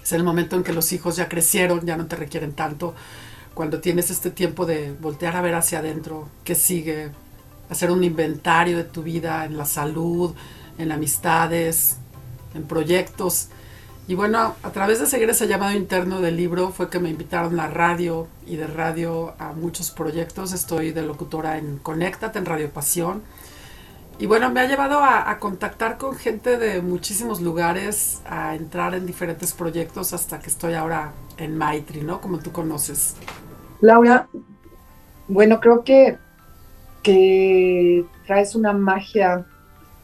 Es 0.03 0.13
el 0.13 0.25
momento 0.25 0.57
en 0.57 0.65
que 0.65 0.73
los 0.73 0.93
hijos 0.93 1.17
ya 1.17 1.29
crecieron, 1.29 1.85
ya 1.87 1.97
no 1.97 2.07
te 2.07 2.17
requieren 2.17 2.53
tanto, 2.53 2.95
cuando 3.55 3.81
tienes 3.81 4.11
este 4.11 4.31
tiempo 4.31 4.67
de 4.67 4.93
voltear 4.93 5.37
a 5.37 5.43
ver 5.43 5.55
hacia 5.55 5.81
adentro, 5.81 6.29
qué 6.45 6.55
sigue, 6.55 7.11
hacer 7.69 7.91
un 7.91 8.03
inventario 8.03 8.77
de 8.77 8.85
tu 8.85 9.03
vida 9.03 9.45
en 9.45 9.57
la 9.57 9.67
salud, 9.67 10.35
en 10.79 10.91
amistades, 10.91 11.99
en 12.55 12.65
proyectos. 12.65 13.49
Y 14.09 14.15
bueno, 14.15 14.57
a 14.63 14.71
través 14.71 14.99
de 15.01 15.07
seguir 15.07 15.31
ese 15.31 15.47
llamado 15.47 15.77
interno 15.77 16.21
del 16.21 16.37
libro 16.37 16.73
fue 16.73 16.91
que 16.91 16.99
me 16.99 17.11
invitaron 17.11 17.61
a 17.61 17.69
radio 17.69 18.27
y 18.47 18.57
de 18.57 18.67
radio 18.67 19.35
a 19.39 19.53
muchos 19.53 19.91
proyectos. 19.91 20.53
Estoy 20.53 20.93
de 20.93 21.03
locutora 21.03 21.59
en 21.59 21.79
Conéctate, 21.79 22.39
en 22.39 22.47
Radio 22.47 22.71
Pasión 22.71 23.23
y 24.19 24.27
bueno, 24.27 24.51
me 24.51 24.61
ha 24.61 24.67
llevado 24.67 25.01
a, 25.03 25.37
contactar 25.39 25.99
con 25.99 26.15
gente 26.15 26.57
de 26.57 26.81
muchísimos 26.81 27.41
lugares, 27.41 28.23
a 28.25 28.55
entrar 28.55 28.95
en 28.95 29.07
diferentes 29.07 29.53
proyectos 29.53 30.13
hasta 30.13 30.39
que 30.39 30.49
estoy 30.49 30.75
ahora 30.75 31.13
en 31.39 31.57
Maitri, 31.57 32.03
¿no? 32.03 32.21
Como 32.21 32.39
tú 32.39 32.53
conoces. 32.53 33.17
Laura, 33.81 34.29
bueno, 35.27 35.61
creo 35.61 35.83
que, 35.83 36.19
que 37.03 38.05
traes 38.27 38.55
una 38.55 38.73
magia 38.73 39.45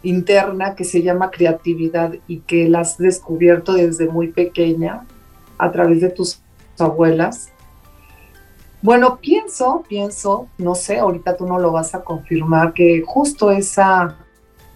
interna 0.03 0.75
que 0.75 0.85
se 0.85 1.03
llama 1.03 1.31
creatividad 1.31 2.15
y 2.27 2.41
que 2.41 2.69
la 2.69 2.81
has 2.81 2.99
descubierto 2.99 3.75
desde 3.75 4.09
muy 4.09 4.29
pequeña 4.29 5.05
a 5.59 5.71
través 5.71 6.01
de 6.01 6.11
tus 6.11 6.41
abuelas. 6.79 7.53
Bueno, 8.81 9.19
pienso, 9.21 9.83
pienso, 9.89 10.49
no 10.57 10.77
sé, 10.77 10.99
ahorita 10.99 11.37
tú 11.37 11.47
no 11.47 11.59
lo 11.59 11.73
vas 11.73 11.97
a 11.97 12.05
confirmar, 12.05 12.73
que 12.75 13.03
justo 13.05 13.51
esa, 13.51 14.17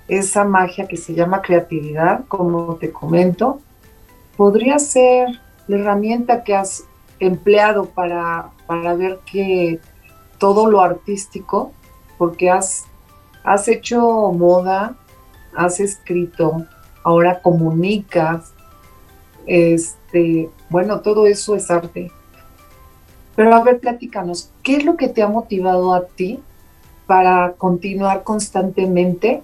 esa 0.08 0.44
magia 0.44 0.88
que 0.88 0.96
se 0.96 1.14
llama 1.14 1.40
creatividad, 1.40 2.24
como 2.26 2.74
te 2.76 2.90
comento, 2.90 3.60
podría 4.36 4.80
ser 4.80 5.40
la 5.68 5.76
herramienta 5.76 6.42
que 6.42 6.56
has 6.56 6.84
empleado 7.20 7.84
para, 7.84 8.50
para 8.66 8.94
ver 8.94 9.20
que 9.24 9.78
todo 10.38 10.68
lo 10.68 10.80
artístico, 10.80 11.72
porque 12.18 12.50
has, 12.50 12.86
has 13.44 13.68
hecho 13.68 14.00
moda, 14.32 14.96
has 15.54 15.78
escrito, 15.78 16.66
ahora 17.04 17.40
comunicas, 17.40 18.52
este, 19.46 20.50
bueno, 20.70 21.00
todo 21.00 21.28
eso 21.28 21.54
es 21.54 21.70
arte. 21.70 22.10
Pero 23.34 23.54
a 23.54 23.62
ver, 23.62 23.80
platícanos, 23.80 24.50
¿qué 24.62 24.76
es 24.76 24.84
lo 24.84 24.96
que 24.96 25.08
te 25.08 25.22
ha 25.22 25.28
motivado 25.28 25.94
a 25.94 26.04
ti 26.06 26.40
para 27.06 27.52
continuar 27.52 28.22
constantemente 28.24 29.42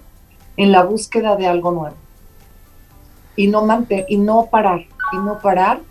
en 0.57 0.71
la 0.71 0.83
búsqueda 0.83 1.35
de 1.35 1.47
algo 1.47 1.71
nuevo? 1.71 1.95
Y 3.35 3.47
no 3.47 3.65
y 4.07 4.17
no 4.17 4.47
parar, 4.51 4.85
y 5.13 5.17
no 5.17 5.39
parar 5.39 5.81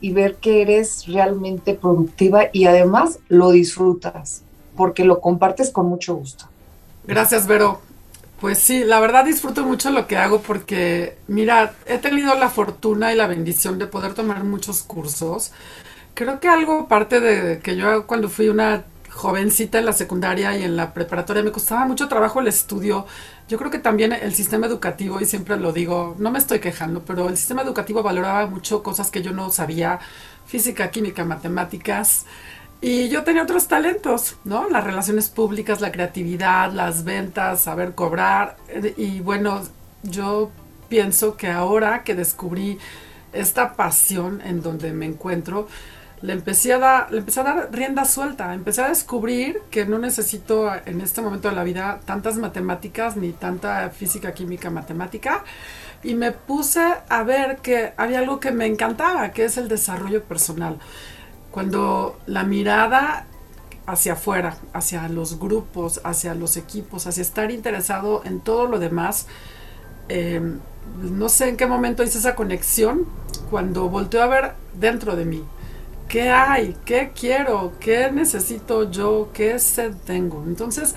y 0.00 0.12
ver 0.12 0.36
que 0.36 0.62
eres 0.62 1.06
realmente 1.06 1.74
productiva 1.74 2.44
y 2.52 2.66
además 2.66 3.18
lo 3.28 3.50
disfrutas, 3.50 4.42
porque 4.76 5.04
lo 5.04 5.20
compartes 5.20 5.70
con 5.70 5.86
mucho 5.86 6.14
gusto. 6.14 6.46
Gracias, 7.06 7.46
Vero. 7.46 7.80
Pues 8.40 8.58
sí, 8.58 8.84
la 8.84 9.00
verdad 9.00 9.24
disfruto 9.24 9.64
mucho 9.64 9.90
lo 9.90 10.06
que 10.06 10.18
hago 10.18 10.40
porque, 10.40 11.16
mira, 11.26 11.74
he 11.86 11.96
tenido 11.96 12.34
la 12.34 12.50
fortuna 12.50 13.10
y 13.12 13.16
la 13.16 13.26
bendición 13.26 13.78
de 13.78 13.86
poder 13.86 14.12
tomar 14.12 14.44
muchos 14.44 14.82
cursos. 14.82 15.52
Creo 16.16 16.40
que 16.40 16.48
algo 16.48 16.88
parte 16.88 17.20
de 17.20 17.58
que 17.58 17.76
yo 17.76 18.06
cuando 18.06 18.30
fui 18.30 18.48
una 18.48 18.84
jovencita 19.10 19.78
en 19.78 19.84
la 19.84 19.92
secundaria 19.92 20.56
y 20.56 20.62
en 20.62 20.74
la 20.74 20.94
preparatoria 20.94 21.42
me 21.42 21.52
costaba 21.52 21.84
mucho 21.84 22.08
trabajo 22.08 22.40
el 22.40 22.48
estudio. 22.48 23.04
Yo 23.48 23.58
creo 23.58 23.70
que 23.70 23.78
también 23.78 24.14
el 24.14 24.34
sistema 24.34 24.66
educativo, 24.66 25.20
y 25.20 25.26
siempre 25.26 25.58
lo 25.58 25.74
digo, 25.74 26.16
no 26.18 26.30
me 26.30 26.38
estoy 26.38 26.58
quejando, 26.60 27.02
pero 27.04 27.28
el 27.28 27.36
sistema 27.36 27.60
educativo 27.60 28.02
valoraba 28.02 28.46
mucho 28.46 28.82
cosas 28.82 29.10
que 29.10 29.20
yo 29.20 29.32
no 29.32 29.50
sabía, 29.50 29.98
física, 30.46 30.90
química, 30.90 31.26
matemáticas. 31.26 32.24
Y 32.80 33.10
yo 33.10 33.22
tenía 33.22 33.42
otros 33.42 33.68
talentos, 33.68 34.36
¿no? 34.44 34.70
Las 34.70 34.84
relaciones 34.84 35.28
públicas, 35.28 35.82
la 35.82 35.92
creatividad, 35.92 36.72
las 36.72 37.04
ventas, 37.04 37.60
saber 37.60 37.94
cobrar. 37.94 38.56
Y 38.96 39.20
bueno, 39.20 39.60
yo 40.02 40.50
pienso 40.88 41.36
que 41.36 41.50
ahora 41.50 42.04
que 42.04 42.14
descubrí 42.14 42.78
esta 43.34 43.74
pasión 43.74 44.40
en 44.40 44.62
donde 44.62 44.94
me 44.94 45.04
encuentro, 45.04 45.68
le 46.22 46.32
empecé 46.32 46.72
a 46.72 46.78
dar, 46.78 47.12
le 47.12 47.18
empecé 47.18 47.40
a 47.40 47.42
dar 47.42 47.68
rienda 47.72 48.04
suelta, 48.04 48.54
empecé 48.54 48.82
a 48.82 48.88
descubrir 48.88 49.60
que 49.70 49.84
no 49.84 49.98
necesito 49.98 50.70
en 50.86 51.00
este 51.00 51.20
momento 51.20 51.48
de 51.48 51.54
la 51.54 51.62
vida 51.62 52.00
tantas 52.04 52.36
matemáticas 52.36 53.16
ni 53.16 53.32
tanta 53.32 53.90
física, 53.90 54.32
química, 54.32 54.70
matemática 54.70 55.44
y 56.02 56.14
me 56.14 56.32
puse 56.32 56.82
a 57.08 57.22
ver 57.22 57.58
que 57.58 57.92
había 57.96 58.20
algo 58.20 58.40
que 58.40 58.50
me 58.50 58.66
encantaba, 58.66 59.30
que 59.32 59.44
es 59.44 59.58
el 59.58 59.68
desarrollo 59.68 60.24
personal. 60.24 60.78
Cuando 61.50 62.18
la 62.26 62.44
mirada 62.44 63.26
hacia 63.86 64.14
afuera, 64.14 64.56
hacia 64.72 65.08
los 65.08 65.38
grupos, 65.38 66.00
hacia 66.04 66.34
los 66.34 66.56
equipos, 66.56 67.06
hacia 67.06 67.22
estar 67.22 67.50
interesado 67.50 68.22
en 68.24 68.40
todo 68.40 68.66
lo 68.66 68.78
demás, 68.78 69.26
eh, 70.08 70.40
no 71.02 71.28
sé 71.28 71.48
en 71.48 71.56
qué 71.56 71.66
momento 71.66 72.02
hice 72.02 72.18
esa 72.18 72.34
conexión 72.34 73.06
cuando 73.50 73.88
volteo 73.88 74.22
a 74.22 74.26
ver 74.26 74.52
dentro 74.74 75.16
de 75.16 75.24
mí 75.24 75.44
¿Qué 76.08 76.30
hay? 76.30 76.76
¿Qué 76.84 77.10
quiero? 77.18 77.72
¿Qué 77.80 78.10
necesito 78.12 78.88
yo? 78.90 79.30
¿Qué 79.32 79.58
sed 79.58 79.92
tengo? 80.04 80.44
Entonces, 80.46 80.94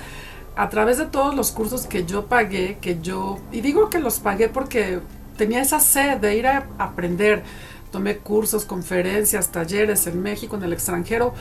a 0.56 0.70
través 0.70 1.00
de 1.00 1.06
todos 1.06 1.34
los 1.36 1.52
cursos 1.52 1.88
que 1.88 2.06
yo 2.06 2.28
pagué, 2.28 2.78
que 2.80 3.00
yo, 3.02 3.40
y 3.52 3.62
digo 3.62 3.90
que 3.90 4.00
los 4.00 4.20
pagué 4.20 4.50
porque 4.50 5.00
tenía 5.36 5.62
esa 5.62 5.80
sed 5.80 6.18
de 6.18 6.38
ir 6.38 6.46
a 6.46 6.68
aprender. 6.78 7.44
Tomé 7.92 8.18
cursos, 8.18 8.66
conferencias, 8.66 9.52
talleres 9.52 10.06
en 10.06 10.22
México, 10.22 10.56
en 10.58 10.64
el 10.64 10.74
extranjero, 10.74 11.34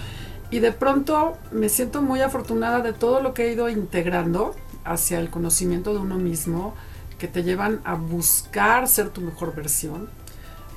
y 0.50 0.60
de 0.60 0.72
pronto 0.72 1.36
me 1.52 1.68
siento 1.68 2.00
muy 2.00 2.22
afortunada 2.22 2.80
de 2.80 2.94
todo 2.94 3.20
lo 3.20 3.34
que 3.34 3.48
he 3.48 3.52
ido 3.52 3.68
integrando 3.68 4.54
hacia 4.84 5.20
el 5.20 5.28
conocimiento 5.28 5.92
de 5.92 6.00
uno 6.00 6.16
mismo, 6.16 6.74
que 7.18 7.28
te 7.28 7.42
llevan 7.42 7.80
a 7.84 7.96
buscar 7.96 8.88
ser 8.88 9.10
tu 9.10 9.20
mejor 9.20 9.54
versión, 9.54 10.08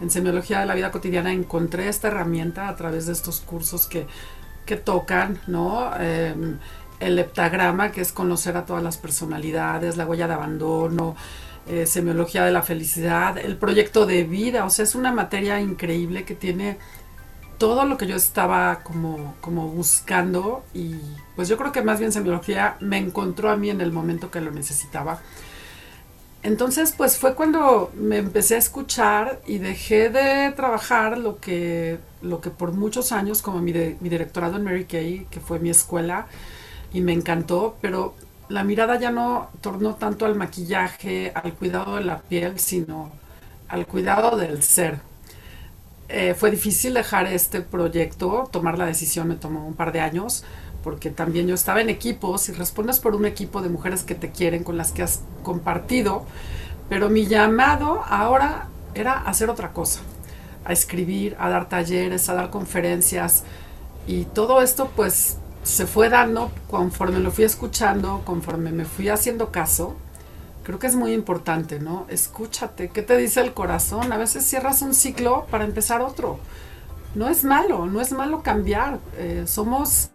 en 0.02 0.10
semiología 0.10 0.60
de 0.60 0.66
la 0.66 0.74
vida 0.74 0.92
cotidiana 0.92 1.32
encontré 1.32 1.88
esta 1.88 2.08
herramienta 2.08 2.68
a 2.68 2.76
través 2.76 3.06
de 3.06 3.14
estos 3.14 3.40
cursos 3.40 3.88
que, 3.88 4.08
tocan, 4.86 5.38
¿no? 5.48 5.92
Em, 6.00 6.58
el 7.02 7.20
heptagrama, 7.20 7.92
que 7.92 8.00
es 8.00 8.14
conocer 8.14 8.56
a 8.56 8.66
todas 8.66 8.82
las 8.82 8.96
personalidades, 8.96 9.98
la 9.98 10.06
huella 10.06 10.30
de 10.30 10.34
abandono, 10.34 11.18
eh, 11.68 11.86
semiología 11.86 12.46
de 12.46 12.52
la 12.52 12.62
felicidad, 12.62 13.38
el 13.38 13.58
proyecto 13.58 14.06
de 14.06 14.24
vida, 14.24 14.64
o 14.64 14.70
sea, 14.70 14.84
es 14.84 14.96
una 14.96 15.12
materia 15.12 15.60
increíble 15.60 16.24
que 16.24 16.36
tiene 16.36 16.78
todo 17.58 17.86
lo 17.86 17.98
que 17.98 18.08
yo 18.08 18.16
estaba 18.16 18.80
como, 18.82 19.36
como 19.42 19.68
buscando 19.68 20.64
y 20.74 20.96
pues 21.36 21.48
yo 21.50 21.58
creo 21.58 21.72
que 21.72 21.84
más 21.84 22.00
bien 22.00 22.12
semiología 22.12 22.78
me 22.80 22.98
encontró 22.98 23.52
a 23.52 23.58
mí 23.58 23.70
en 23.70 23.82
el 23.82 23.92
momento 23.92 24.32
que 24.32 24.42
lo 24.42 24.52
necesitaba. 24.52 25.20
Entonces, 26.44 26.94
pues 26.98 27.18
fue 27.18 27.36
cuando 27.36 27.92
me 27.96 28.18
empecé 28.18 28.56
a 28.56 28.58
escuchar 28.58 29.42
y 29.46 29.60
dejé 29.60 30.10
de 30.10 30.52
trabajar 30.52 31.18
lo 31.20 31.40
que, 31.40 32.00
lo 32.22 32.42
que 32.42 32.50
por 32.50 32.74
muchos 32.74 33.12
años, 33.12 33.42
como 33.44 33.62
mi, 33.62 33.74
mi 33.74 34.10
directorado 34.10 34.58
en 34.58 34.64
Mary 34.64 34.86
Kay, 34.86 35.28
que 35.30 35.40
fue 35.40 35.60
mi 35.60 35.70
escuela, 35.70 36.28
y 36.94 37.02
me 37.02 37.14
encantó, 37.14 37.78
pero 37.80 38.16
la 38.50 38.64
mirada 38.64 39.00
ya 39.00 39.12
no 39.12 39.50
tornó 39.62 39.96
tanto 39.96 40.26
al 40.26 40.36
maquillaje, 40.36 41.32
al 41.36 41.54
cuidado 41.54 41.96
de 41.98 42.04
la 42.04 42.20
piel, 42.20 42.60
sino 42.60 43.12
al 43.68 43.86
cuidado 43.86 44.36
del 44.36 44.64
ser. 44.64 45.00
Eh, 46.10 46.34
fue 46.34 46.52
difícil 46.52 46.94
dejar 46.96 47.28
este 47.28 47.62
proyecto, 47.62 48.50
tomar 48.52 48.78
la 48.78 48.86
decisión 48.86 49.30
me 49.30 49.36
tomó 49.36 49.66
un 49.66 49.76
par 49.76 49.94
de 49.94 50.02
años, 50.02 50.44
porque 50.84 51.10
también 51.10 51.48
yo 51.48 51.56
estaba 51.56 51.82
en 51.82 51.90
equipos 51.90 52.50
y 52.50 52.54
respondes 52.54 53.00
por 53.00 53.16
un 53.16 53.26
equipo 53.26 53.62
de 53.62 53.70
mujeres 53.70 54.04
que 54.04 54.16
te 54.16 54.32
quieren, 54.32 54.64
con 54.64 54.78
las 54.78 54.92
que 54.92 55.04
has 55.04 55.22
compartido, 55.44 56.26
pero 56.90 57.10
mi 57.10 57.28
llamado 57.28 58.04
ahora 58.08 58.68
era 58.94 59.14
hacer 59.14 59.50
otra 59.50 59.74
cosa, 59.74 60.02
a 60.66 60.74
escribir, 60.74 61.36
a 61.40 61.50
dar 61.50 61.70
talleres, 61.70 62.30
a 62.30 62.34
dar 62.34 62.50
conferencias 62.50 63.44
y 64.08 64.26
todo 64.26 64.62
esto 64.62 64.92
pues 64.96 65.38
se 65.64 65.86
fue 65.86 66.10
dando 66.10 66.52
conforme 66.70 67.20
lo 67.20 67.32
fui 67.32 67.44
escuchando, 67.44 68.22
conforme 68.26 68.72
me 68.72 68.86
fui 68.86 69.10
haciendo 69.10 69.52
caso. 69.52 69.96
Creo 70.64 70.80
que 70.80 70.88
es 70.88 70.96
muy 70.96 71.14
importante, 71.14 71.80
¿no? 71.80 72.06
Escúchate, 72.08 72.90
¿qué 72.90 73.02
te 73.02 73.18
dice 73.18 73.42
el 73.42 73.54
corazón? 73.54 74.12
A 74.12 74.18
veces 74.18 74.46
cierras 74.46 74.82
un 74.82 74.94
ciclo 74.94 75.48
para 75.50 75.66
empezar 75.66 76.02
otro. 76.02 76.40
No 77.16 77.30
es 77.30 77.44
malo, 77.44 77.88
no 77.88 78.00
es 78.00 78.12
malo 78.12 78.42
cambiar. 78.42 79.00
Eh, 79.18 79.44
somos 79.48 80.12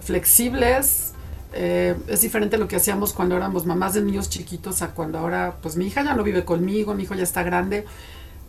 flexibles. 0.00 1.12
Eh, 1.52 1.96
es 2.08 2.20
diferente 2.20 2.58
lo 2.58 2.68
que 2.68 2.76
hacíamos 2.76 3.12
cuando 3.12 3.36
éramos 3.36 3.64
mamás 3.64 3.94
de 3.94 4.02
niños 4.02 4.28
chiquitos 4.28 4.82
a 4.82 4.88
cuando 4.88 5.18
ahora, 5.18 5.56
pues 5.62 5.76
mi 5.76 5.86
hija 5.86 6.02
ya 6.02 6.14
no 6.14 6.22
vive 6.22 6.44
conmigo, 6.44 6.94
mi 6.94 7.04
hijo 7.04 7.14
ya 7.14 7.22
está 7.22 7.42
grande. 7.42 7.84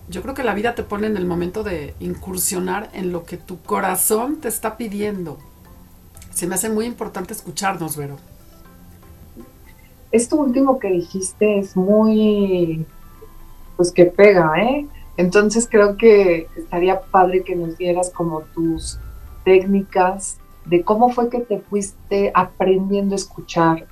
Yo 0.10 0.22
creo 0.22 0.34
que 0.34 0.44
la 0.44 0.54
vida 0.54 0.76
te 0.76 0.84
pone 0.84 1.08
en 1.08 1.18
el 1.18 1.26
momento 1.26 1.64
de 1.64 1.94
incursionar 2.00 2.90
en 2.94 3.12
lo 3.12 3.24
que 3.24 3.38
tu 3.38 3.62
corazón 3.62 4.38
te 4.38 4.48
está 4.48 4.78
pidiendo. 4.78 5.38
Se 6.34 6.48
me 6.48 6.56
hace 6.56 6.70
muy 6.70 6.86
importante 6.86 7.34
escucharnos, 7.34 7.98
Vero. 7.98 8.18
Esto 10.12 10.38
último 10.38 10.80
que 10.80 10.90
dijiste 10.90 11.60
es 11.60 11.76
muy, 11.76 12.86
pues 13.76 13.92
que 13.92 14.06
pega, 14.06 14.54
¿eh? 14.62 14.88
Entonces 15.18 15.68
creo 15.70 15.98
que 15.98 16.48
estaría 16.56 17.02
padre 17.02 17.44
que 17.44 17.56
nos 17.56 17.78
dieras 17.78 18.12
como 18.12 18.42
tus 18.42 19.00
técnicas 19.44 20.38
de 20.70 20.84
cómo 20.84 21.10
fue 21.10 21.30
que 21.30 21.40
te 21.40 21.60
fuiste 21.60 22.32
aprendiendo 22.34 23.16
a 23.16 23.18
escuchar. 23.18 23.88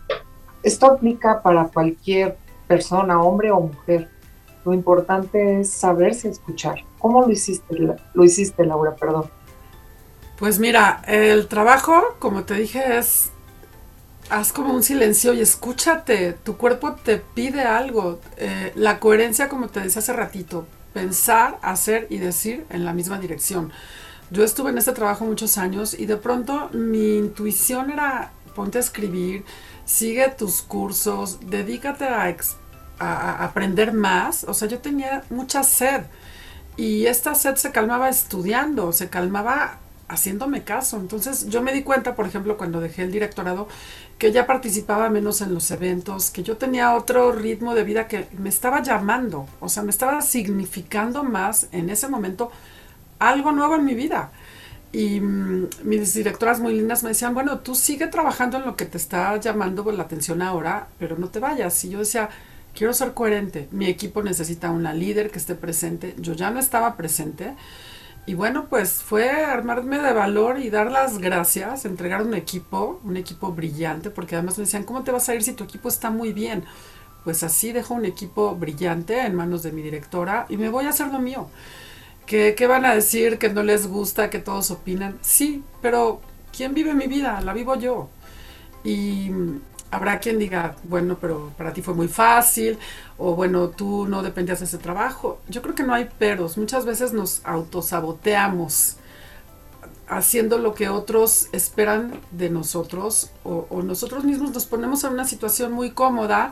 Esto 0.64 0.88
aplica 0.88 1.42
para 1.42 1.68
cualquier 1.68 2.38
persona, 2.68 3.22
hombre 3.22 3.52
o 3.52 3.62
mujer. 3.62 4.10
Lo 4.66 4.74
importante 4.74 5.62
es 5.62 5.72
saberse 5.72 6.30
escuchar. 6.30 6.84
¿Cómo 7.00 7.22
lo 7.22 7.30
hiciste, 7.30 7.76
lo 8.14 8.24
hiciste 8.24 8.66
Laura? 8.66 8.96
Perdón. 8.96 9.30
Pues 10.38 10.60
mira, 10.60 11.02
el 11.08 11.48
trabajo, 11.48 12.16
como 12.20 12.44
te 12.44 12.56
dije, 12.56 12.98
es 12.98 13.32
haz 14.30 14.52
como 14.52 14.74
un 14.74 14.84
silencio 14.84 15.34
y 15.34 15.42
escúchate. 15.42 16.34
Tu 16.34 16.58
cuerpo 16.58 16.94
te 16.94 17.18
pide 17.18 17.62
algo. 17.62 18.20
Eh, 18.38 18.72
la 18.76 19.00
coherencia, 19.00 19.50
como 19.50 19.68
te 19.68 19.82
decía 19.82 20.00
hace 20.00 20.14
ratito, 20.14 20.66
pensar, 20.94 21.60
hacer 21.62 22.08
y 22.10 22.18
decir 22.18 22.66
en 22.70 22.86
la 22.86 22.94
misma 22.94 23.20
dirección. 23.20 23.72
Yo 24.32 24.44
estuve 24.44 24.72
en 24.72 24.78
este 24.78 24.92
trabajo 24.92 25.26
muchos 25.26 25.58
años 25.58 25.94
y 25.94 26.06
de 26.06 26.18
pronto 26.18 26.70
mi 26.74 27.18
intuición 27.18 27.92
era 27.92 28.32
ponte 28.56 28.80
a 28.80 28.82
escribir, 28.82 29.44
sigue 29.86 30.30
tus 30.30 30.62
cursos, 30.62 31.40
dedícate 31.42 32.06
a, 32.06 32.36
a, 32.98 33.44
aprender 33.44 33.94
más. 33.94 34.46
O 34.46 34.54
sea, 34.54 34.68
yo 34.68 34.80
tenía 34.80 35.24
mucha 35.30 35.62
sed 35.62 36.04
y 36.78 37.06
esta 37.06 37.36
sed 37.36 37.56
se 37.56 37.72
calmaba 37.72 38.10
estudiando, 38.10 38.92
se 38.94 39.10
calmaba 39.10 39.80
haciéndome 40.08 40.64
caso. 40.64 40.98
Entonces 40.98 41.48
yo 41.50 41.62
me 41.62 41.74
di 41.74 41.84
cuenta, 41.84 42.16
por 42.16 42.26
ejemplo, 42.26 42.58
cuando 42.58 42.80
dejé 42.80 43.04
el 43.04 43.12
directorado, 43.12 43.68
que 44.18 44.32
ya 44.32 44.48
participaba 44.48 45.10
menos 45.10 45.42
en 45.42 45.54
los 45.54 45.70
eventos, 45.72 46.32
que 46.32 46.42
yo 46.42 46.58
tenía 46.58 46.96
otro 46.96 47.32
ritmo 47.32 47.76
de 47.76 47.84
vida 47.84 48.08
que 48.08 48.28
me 48.38 48.50
estaba 48.50 48.82
llamando, 48.82 49.48
o 49.60 49.70
sea, 49.70 49.84
me 49.84 49.92
estaba 49.92 50.22
significando 50.22 51.24
más 51.24 51.68
en 51.72 51.90
ese 51.90 52.08
momento 52.08 52.52
algo 53.20 53.52
nuevo 53.52 53.76
en 53.76 53.86
mi 53.86 53.96
vida. 53.96 54.32
Y 54.92 55.20
mm, 55.20 55.70
mis 55.84 56.14
directoras 56.14 56.60
muy 56.60 56.74
lindas 56.74 57.04
me 57.04 57.10
decían, 57.10 57.34
bueno, 57.34 57.60
tú 57.60 57.76
sigue 57.76 58.08
trabajando 58.08 58.58
en 58.58 58.66
lo 58.66 58.76
que 58.76 58.86
te 58.86 58.98
está 58.98 59.36
llamando 59.38 59.92
la 59.92 60.04
atención 60.04 60.42
ahora, 60.42 60.88
pero 61.00 61.18
no 61.18 61.28
te 61.28 61.40
vayas. 61.40 61.84
Y 61.84 61.90
yo 61.90 62.00
decía, 62.00 62.30
quiero 62.76 62.94
ser 62.94 63.14
coherente, 63.14 63.68
mi 63.72 63.88
equipo 63.88 64.22
necesita 64.22 64.70
una 64.70 64.94
líder 64.94 65.32
que 65.32 65.40
esté 65.40 65.56
presente, 65.56 66.16
yo 66.20 66.34
ya 66.34 66.52
no 66.52 66.60
estaba 66.60 66.96
presente. 66.98 67.56
Y 68.28 68.34
bueno, 68.34 68.66
pues 68.70 69.04
fue 69.04 69.30
armarme 69.30 70.00
de 70.00 70.12
valor 70.14 70.60
y 70.60 70.70
dar 70.70 70.92
las 70.92 71.20
gracias, 71.20 71.86
entregar 71.86 72.24
un 72.24 72.34
equipo, 72.34 73.00
un 73.04 73.18
equipo 73.18 73.52
brillante, 73.52 74.10
porque 74.10 74.36
además 74.36 74.58
me 74.58 74.64
decían, 74.66 74.84
¿cómo 74.84 75.04
te 75.04 75.12
vas 75.12 75.30
a 75.30 75.36
ir 75.36 75.44
si 75.44 75.54
tu 75.54 75.64
equipo 75.64 75.90
está 75.90 76.10
muy 76.10 76.34
bien? 76.34 76.64
Pues 77.24 77.44
así 77.44 77.72
dejo 77.72 77.94
un 77.94 78.06
equipo 78.06 78.56
brillante 78.56 79.20
en 79.20 79.36
manos 79.36 79.62
de 79.62 79.72
mi 79.72 79.82
directora 79.82 80.46
y 80.50 80.58
me 80.58 80.70
voy 80.70 80.86
a 80.86 80.90
hacer 80.90 81.08
lo 81.08 81.20
mío. 81.20 81.50
¿Qué, 82.26 82.56
¿Qué, 82.56 82.68
van 82.68 82.86
a 82.86 82.96
decir? 82.96 83.38
¿Que 83.38 83.50
no 83.50 83.64
les 83.64 83.88
gusta? 83.88 84.30
¿Que 84.30 84.40
todos 84.40 84.72
opinan? 84.72 85.18
Sí, 85.22 85.64
pero 85.82 86.22
¿quién 86.56 86.74
vive 86.74 86.94
mi 86.94 87.08
vida? 87.08 87.42
La 87.42 87.54
vivo 87.54 87.76
yo. 87.76 88.10
Y 88.84 89.32
habrá 89.92 90.20
quien 90.20 90.38
diga, 90.40 90.76
bueno, 90.84 91.18
pero 91.20 91.52
para 91.58 91.74
ti 91.74 91.82
fue 91.82 91.94
muy 91.94 92.08
fácil, 92.08 92.78
o 93.18 93.36
bueno, 93.36 93.70
tú 93.70 94.08
no 94.08 94.24
dependías 94.24 94.60
de 94.60 94.66
ese 94.66 94.78
trabajo. 94.78 95.40
Yo 95.48 95.62
creo 95.62 95.76
que 95.76 95.84
no 95.84 95.94
hay 95.94 96.06
peros. 96.06 96.58
Muchas 96.58 96.86
veces 96.86 97.14
nos 97.14 97.42
autosaboteamos 97.46 98.98
haciendo 100.08 100.60
lo 100.60 100.76
que 100.76 100.90
otros 100.90 101.48
esperan 101.52 102.20
de 102.32 102.50
nosotros, 102.50 103.32
o, 103.44 103.82
nosotros 103.84 104.24
mismos 104.24 104.52
nos 104.52 104.66
ponemos 104.66 105.04
en 105.04 105.14
una 105.14 105.26
situación 105.26 105.72
muy 105.72 105.92
cómoda, 105.92 106.52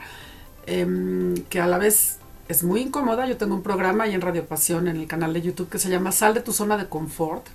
eh, 0.65 1.35
que 1.49 1.61
a 1.61 1.67
la 1.67 1.77
vez 1.77 2.17
es 2.47 2.63
muy 2.63 2.81
incómoda. 2.81 3.25
Yo 3.27 3.37
tengo 3.37 3.55
un 3.55 3.63
programa 3.63 4.05
ahí 4.05 4.13
en 4.13 4.21
Radio 4.21 4.45
Pasión, 4.45 4.87
en 4.87 4.97
el 4.97 5.07
canal 5.07 5.33
de 5.33 5.41
YouTube, 5.41 5.69
que 5.69 5.79
se 5.79 5.89
llama 5.89 6.11
Sal 6.11 6.33
de 6.33 6.41
tu 6.41 6.53
zona 6.53 6.77
de 6.77 6.87
confort. 6.87 7.45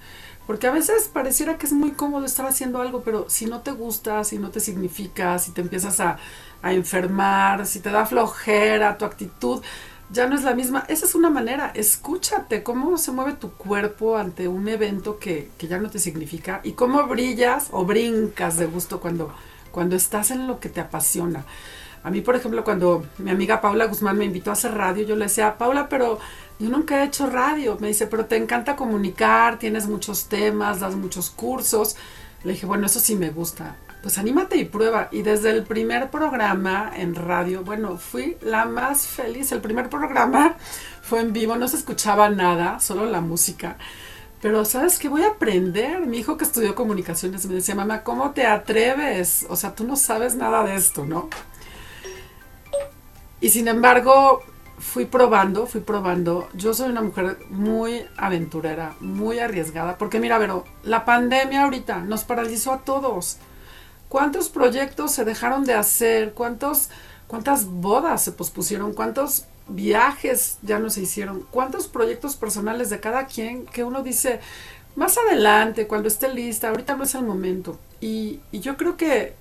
Porque 0.47 0.67
a 0.67 0.71
veces 0.71 1.11
pareciera 1.13 1.59
que 1.59 1.67
es 1.67 1.73
muy 1.73 1.91
cómodo 1.93 2.25
estar 2.25 2.47
haciendo 2.47 2.81
algo, 2.81 3.03
pero 3.03 3.29
si 3.29 3.47
no 3.47 3.61
te 3.61 3.71
gusta, 3.71 4.25
si 4.25 4.39
no 4.39 4.51
te 4.51 4.61
significa, 4.61 5.39
si 5.39 5.51
te 5.53 5.61
empiezas 5.61 6.01
a, 6.01 6.19
a 6.63 6.73
enfermar, 6.73 7.67
si 7.67 7.81
te 7.81 7.91
da 7.91 8.07
flojera, 8.07 8.97
tu 8.97 9.05
actitud 9.05 9.63
ya 10.11 10.27
no 10.27 10.35
es 10.35 10.43
la 10.43 10.55
misma. 10.55 10.85
Esa 10.89 11.07
es 11.07 11.15
una 11.15 11.31
manera, 11.31 11.71
escúchate 11.75 12.63
cómo 12.63 12.97
se 12.99 13.13
mueve 13.13 13.35
tu 13.35 13.53
cuerpo 13.53 14.17
ante 14.17 14.49
un 14.49 14.69
evento 14.69 15.19
que, 15.19 15.51
que, 15.59 15.69
ya 15.69 15.79
no 15.79 15.91
te 15.91 15.99
significa 15.99 16.61
y 16.65 16.73
cómo 16.73 17.07
brillas 17.07 17.69
o 17.73 17.85
brincas 17.85 18.57
de 18.57 18.67
gusto 18.67 19.01
cuando, 19.01 19.35
cuando 19.71 19.97
estás 19.97 20.31
en 20.31 20.47
lo 20.47 20.61
que 20.61 20.69
te 20.69 20.81
apasiona. 20.81 21.45
A 22.03 22.11
mí, 22.11 22.21
por 22.21 22.37
ejemplo, 22.37 22.65
cuando 22.65 23.05
mi 23.19 23.31
amiga 23.31 23.61
Paula 23.61 23.87
Guzmán 23.87 24.17
me 24.17 24.25
invitó 24.25 24.51
a 24.51 24.55
hacer 24.55 24.75
radio, 24.75 25.05
yo 25.05 25.17
le 25.17 25.27
decía, 25.27 25.59
Paula, 25.59 25.89
pero 25.89 26.19
yo 26.59 26.69
nunca 26.69 27.03
he 27.03 27.07
hecho 27.07 27.29
radio. 27.29 27.77
Me 27.81 27.89
dice, 27.89 28.07
pero 28.07 28.27
te 28.27 28.37
encanta 28.37 28.77
comunicar, 28.77 29.59
tienes 29.59 29.87
muchos 29.87 30.29
temas, 30.29 30.81
das 30.81 30.95
muchos 30.97 31.31
cursos. 31.31 31.97
Le 32.45 32.53
dije, 32.53 32.67
bueno, 32.67 32.87
eso 32.87 33.01
sí 33.01 33.17
me 33.17 33.31
gusta. 33.31 33.77
Pues 34.03 34.17
anímate 34.17 34.57
y 34.57 34.65
prueba. 34.65 35.09
Y 35.11 35.23
desde 35.23 35.51
el 35.51 35.65
primer 35.65 36.11
programa 36.11 36.93
en 36.95 37.15
radio, 37.15 37.65
bueno, 37.65 37.97
fui 37.99 38.37
la 38.41 38.65
más 38.65 39.07
feliz. 39.07 39.51
El 39.53 39.61
primer 39.61 39.89
programa 39.89 40.57
fue 41.03 41.21
en 41.21 41.33
vivo, 41.33 41.57
no 41.57 41.67
se 41.69 41.77
escuchaba 41.77 42.31
nada, 42.31 42.81
solo 42.81 43.07
la 43.07 43.21
música. 43.21 43.77
Pero 44.41 44.65
sabes 44.65 45.01
que 45.01 45.09
voy 45.09 45.23
a 45.23 45.31
aprender. 45.31 46.07
Mi 46.07 46.19
hijo 46.19 46.37
que 46.37 46.45
estudió 46.45 46.75
comunicaciones 46.77 47.47
me 47.47 47.55
decía, 47.55 47.75
mamá, 47.75 48.05
¿cómo 48.05 48.31
te 48.31 48.47
atreves? 48.47 49.47
O 49.49 49.57
sea, 49.57 49.75
tú 49.75 49.85
no 49.85 49.97
sabes 49.97 50.37
nada 50.37 50.63
de 50.63 50.77
esto, 50.77 51.05
¿no? 51.05 51.29
Y 53.41 53.51
sin 53.51 53.69
embargo, 53.69 54.43
fui 54.79 55.05
probando, 55.05 55.67
fui 55.67 55.81
probando. 55.81 56.49
Yo 56.55 56.75
soy 56.75 56.91
una 56.91 57.03
mujer 57.03 57.39
muy 57.51 58.05
aventurera, 58.17 58.95
muy 59.01 59.39
arriesgada, 59.39 59.99
porque 59.99 60.21
mira, 60.21 60.39
pero 60.39 60.65
la 60.83 61.05
pandemia 61.05 61.65
ahorita 61.65 61.99
nos 61.99 62.25
paralizó 62.25 62.73
a 62.73 62.79
todos. 62.79 63.39
¿Cuántos 64.09 64.49
proyectos 64.49 65.13
se 65.13 65.25
dejaron 65.25 65.65
de 65.65 65.75
hacer? 65.75 66.33
¿Cuántos, 66.33 66.91
¿Cuántas 67.27 67.67
bodas 67.67 68.23
se 68.25 68.33
pospusieron? 68.33 68.95
¿Cuántos 68.95 69.45
viajes 69.69 70.59
ya 70.63 70.79
no 70.79 70.91
se 70.91 71.03
hicieron? 71.03 71.45
¿Cuántos 71.51 71.89
proyectos 71.89 72.37
personales 72.37 72.89
de 72.91 73.01
cada 73.01 73.27
quien 73.27 73.67
que 73.67 73.85
uno 73.85 74.03
dice, 74.03 74.41
más 74.97 75.19
adelante, 75.19 75.87
cuando 75.87 76.09
esté 76.09 76.33
lista, 76.33 76.71
ahorita 76.71 76.97
no 76.97 77.05
es 77.05 77.15
el 77.15 77.25
momento? 77.25 77.79
Y, 78.01 78.41
y 78.51 78.61
yo 78.61 78.77
creo 78.77 78.97
que 78.97 79.35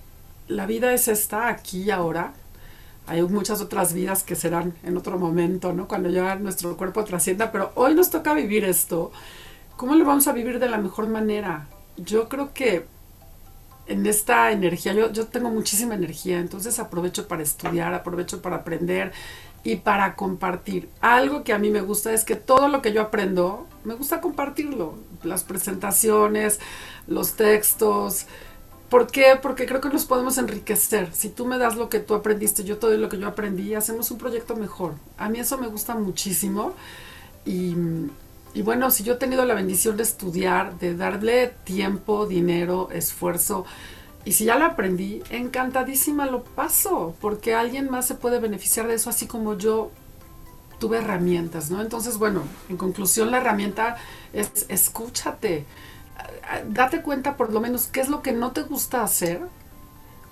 la 0.47 0.65
vida 0.65 0.93
es 0.93 1.07
esta, 1.07 1.47
aquí 1.47 1.83
y 1.83 1.91
ahora 1.91 2.33
hay 3.07 3.23
muchas 3.23 3.61
otras 3.61 3.93
vidas 3.93 4.23
que 4.23 4.35
serán 4.35 4.73
en 4.83 4.97
otro 4.97 5.17
momento, 5.17 5.73
¿no? 5.73 5.87
Cuando 5.87 6.09
ya 6.09 6.35
nuestro 6.35 6.75
cuerpo 6.75 7.03
trascienda, 7.05 7.51
pero 7.51 7.71
hoy 7.75 7.95
nos 7.95 8.09
toca 8.09 8.33
vivir 8.33 8.65
esto. 8.65 9.11
¿Cómo 9.77 9.95
lo 9.95 10.03
vamos 10.05 10.27
a 10.27 10.33
vivir 10.33 10.59
de 10.59 10.69
la 10.69 10.77
mejor 10.77 11.07
manera? 11.07 11.67
Yo 11.95 12.27
creo 12.27 12.53
que 12.53 12.85
en 13.87 14.05
esta 14.05 14.51
energía, 14.51 14.93
yo, 14.93 15.11
yo 15.11 15.27
tengo 15.27 15.49
muchísima 15.49 15.95
energía, 15.95 16.39
entonces 16.39 16.79
aprovecho 16.79 17.27
para 17.29 17.43
estudiar, 17.43 17.93
aprovecho 17.93 18.41
para 18.41 18.57
aprender 18.57 19.13
y 19.63 19.77
para 19.77 20.15
compartir. 20.15 20.89
Algo 20.99 21.43
que 21.43 21.53
a 21.53 21.59
mí 21.59 21.69
me 21.69 21.81
gusta 21.81 22.11
es 22.11 22.25
que 22.25 22.35
todo 22.35 22.67
lo 22.67 22.81
que 22.81 22.91
yo 22.91 23.01
aprendo, 23.01 23.67
me 23.85 23.95
gusta 23.95 24.19
compartirlo. 24.19 24.95
Las 25.23 25.43
presentaciones, 25.43 26.59
los 27.07 27.33
textos, 27.33 28.27
¿Por 28.89 29.07
qué? 29.07 29.37
Porque 29.41 29.65
creo 29.65 29.81
que 29.81 29.89
nos 29.89 30.05
podemos 30.05 30.37
enriquecer. 30.37 31.09
Si 31.13 31.29
tú 31.29 31.45
me 31.45 31.57
das 31.57 31.75
lo 31.75 31.89
que 31.89 31.99
tú 31.99 32.13
aprendiste, 32.15 32.63
yo 32.63 32.77
te 32.77 32.87
doy 32.87 32.97
lo 32.97 33.09
que 33.09 33.19
yo 33.19 33.27
aprendí, 33.27 33.73
hacemos 33.73 34.11
un 34.11 34.17
proyecto 34.17 34.55
mejor. 34.55 34.93
A 35.17 35.27
mí 35.27 35.39
eso 35.39 35.57
me 35.57 35.67
gusta 35.67 35.95
muchísimo. 35.95 36.73
Y, 37.45 37.75
y, 38.53 38.61
bueno, 38.61 38.89
si 38.89 39.03
yo 39.03 39.13
he 39.13 39.17
tenido 39.17 39.43
la 39.45 39.53
bendición 39.53 39.97
de 39.97 40.03
estudiar, 40.03 40.79
de 40.79 40.95
darle 40.95 41.53
tiempo, 41.65 42.27
dinero, 42.27 42.89
esfuerzo, 42.91 43.65
y 44.23 44.33
si 44.33 44.45
ya 44.45 44.57
lo 44.57 44.65
aprendí, 44.65 45.21
encantadísima 45.29 46.25
lo 46.25 46.43
paso, 46.43 47.15
porque 47.21 47.55
alguien 47.55 47.89
más 47.89 48.07
se 48.07 48.15
puede 48.15 48.39
beneficiar 48.39 48.87
de 48.87 48.95
eso, 48.95 49.09
así 49.09 49.27
como 49.27 49.57
yo 49.57 49.91
tuve 50.79 50.97
herramientas, 50.97 51.71
¿no? 51.71 51.81
Entonces, 51.81 52.17
bueno, 52.17 52.43
en 52.69 52.77
conclusión, 52.77 53.31
la 53.31 53.37
herramienta 53.37 53.97
es 54.33 54.65
escúchate 54.69 55.65
date 56.69 57.01
cuenta 57.01 57.37
por 57.37 57.51
lo 57.51 57.59
menos 57.59 57.87
qué 57.87 57.99
es 57.99 58.09
lo 58.09 58.21
que 58.21 58.31
no 58.31 58.51
te 58.51 58.63
gusta 58.63 59.03
hacer 59.03 59.41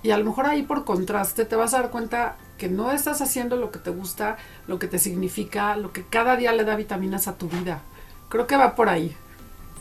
y 0.03 0.11
a 0.11 0.17
lo 0.17 0.25
mejor 0.25 0.45
ahí 0.45 0.63
por 0.63 0.85
contraste 0.85 1.45
te 1.45 1.55
vas 1.55 1.73
a 1.73 1.81
dar 1.81 1.91
cuenta 1.91 2.35
que 2.57 2.69
no 2.69 2.91
estás 2.91 3.21
haciendo 3.21 3.55
lo 3.55 3.71
que 3.71 3.79
te 3.79 3.89
gusta, 3.89 4.37
lo 4.67 4.79
que 4.79 4.87
te 4.87 4.99
significa, 4.99 5.75
lo 5.75 5.91
que 5.91 6.03
cada 6.03 6.35
día 6.35 6.53
le 6.53 6.63
da 6.63 6.75
vitaminas 6.75 7.27
a 7.27 7.37
tu 7.37 7.47
vida. 7.47 7.81
Creo 8.29 8.47
que 8.47 8.55
va 8.55 8.75
por 8.75 8.87
ahí. 8.87 9.15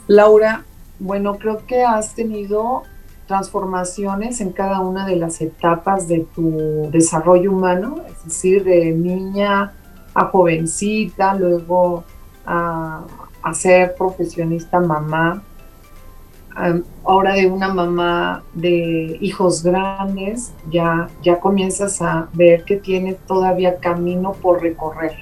Laura, 0.07 0.63
bueno, 0.99 1.37
creo 1.37 1.65
que 1.65 1.83
has 1.83 2.15
tenido 2.15 2.83
transformaciones 3.27 4.41
en 4.41 4.51
cada 4.51 4.79
una 4.81 5.05
de 5.05 5.15
las 5.15 5.41
etapas 5.41 6.07
de 6.07 6.27
tu 6.35 6.89
desarrollo 6.91 7.51
humano, 7.51 8.01
es 8.07 8.23
decir, 8.25 8.63
de 8.63 8.91
niña 8.91 9.73
a 10.13 10.25
jovencita, 10.25 11.33
luego 11.35 12.03
a, 12.45 13.03
a 13.41 13.53
ser 13.53 13.95
profesionista 13.95 14.79
mamá, 14.79 15.43
ahora 17.03 17.33
de 17.33 17.47
una 17.47 17.73
mamá 17.73 18.43
de 18.53 19.17
hijos 19.19 19.61
grandes, 19.61 20.53
ya, 20.69 21.09
ya 21.21 21.39
comienzas 21.39 22.01
a 22.01 22.29
ver 22.33 22.63
que 22.63 22.77
tiene 22.77 23.13
todavía 23.13 23.77
camino 23.79 24.31
por 24.31 24.61
recorrer. 24.61 25.17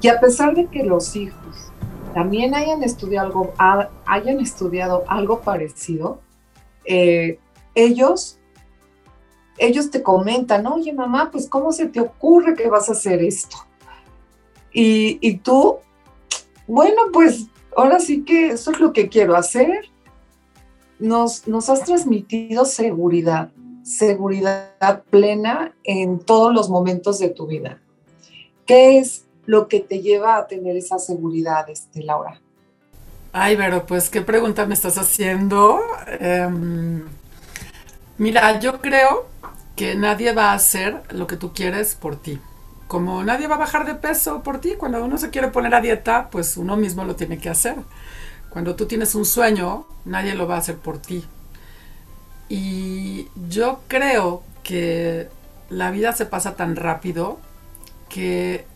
Y 0.00 0.08
a 0.08 0.18
pesar 0.18 0.54
de 0.54 0.66
que 0.66 0.82
los 0.82 1.14
hijos 1.14 1.72
también 2.12 2.54
hayan 2.54 2.82
estudiado 2.82 3.28
algo, 3.28 3.52
hayan 4.04 4.40
estudiado 4.40 5.04
algo 5.06 5.40
parecido, 5.40 6.20
eh, 6.84 7.38
ellos, 7.74 8.38
ellos 9.56 9.90
te 9.90 10.02
comentan, 10.02 10.66
oye 10.66 10.92
mamá, 10.92 11.30
pues 11.30 11.48
¿cómo 11.48 11.70
se 11.70 11.86
te 11.86 12.00
ocurre 12.00 12.56
que 12.56 12.68
vas 12.68 12.88
a 12.88 12.92
hacer 12.92 13.22
esto? 13.22 13.56
Y, 14.72 15.18
y 15.20 15.36
tú, 15.38 15.76
bueno, 16.66 17.02
pues 17.12 17.46
ahora 17.76 18.00
sí 18.00 18.24
que 18.24 18.48
eso 18.48 18.72
es 18.72 18.80
lo 18.80 18.92
que 18.92 19.08
quiero 19.08 19.36
hacer 19.36 19.91
nos, 21.02 21.68
has 21.68 21.84
transmitido 21.84 22.64
seguridad, 22.64 23.50
seguridad 23.82 25.02
plena 25.10 25.74
en 25.84 26.20
todos 26.20 26.54
los 26.54 26.70
momentos 26.70 27.18
de 27.18 27.28
tu 27.28 27.46
vida. 27.46 27.80
¿Qué 28.66 28.98
es 28.98 29.24
lo 29.44 29.68
que 29.68 29.80
te 29.80 30.00
lleva 30.00 30.36
a 30.36 30.46
tener 30.46 30.76
esa 30.76 30.98
seguridad, 30.98 31.68
este, 31.68 32.02
Laura? 32.02 32.40
Ay, 33.32 33.56
pero 33.56 33.84
pues, 33.84 34.08
¿qué 34.08 34.22
pregunta 34.22 34.66
me 34.66 34.74
estás 34.74 34.98
haciendo? 34.98 35.80
Um, 36.20 37.02
mira, 38.18 38.60
yo 38.60 38.80
creo 38.80 39.26
que 39.74 39.96
nadie 39.96 40.32
va 40.32 40.52
a 40.52 40.54
hacer 40.54 41.02
lo 41.10 41.26
que 41.26 41.36
tú 41.36 41.52
quieres 41.52 41.94
por 41.96 42.16
ti. 42.16 42.38
Como 42.86 43.24
nadie 43.24 43.48
va 43.48 43.56
a 43.56 43.58
bajar 43.58 43.86
de 43.86 43.94
peso 43.94 44.42
por 44.42 44.60
ti, 44.60 44.74
cuando 44.78 45.02
uno 45.02 45.18
se 45.18 45.30
quiere 45.30 45.48
poner 45.48 45.74
a 45.74 45.80
dieta, 45.80 46.28
pues 46.30 46.56
uno 46.56 46.76
mismo 46.76 47.04
lo 47.04 47.16
tiene 47.16 47.38
que 47.38 47.48
hacer 47.48 47.76
Cuando 48.52 48.74
tú 48.76 48.86
tienes 48.86 49.14
un 49.14 49.24
sueño, 49.24 49.86
nadie 50.04 50.34
lo 50.34 50.46
va 50.46 50.56
a 50.56 50.58
hacer 50.58 50.76
por 50.76 50.98
ti. 50.98 51.24
Y 52.50 53.28
yo 53.48 53.80
creo 53.88 54.42
que 54.62 55.30
la 55.70 55.90
vida 55.90 56.12
se 56.12 56.26
pasa 56.26 56.54
tan 56.54 56.76
rápido 56.76 57.40
que 58.10 58.66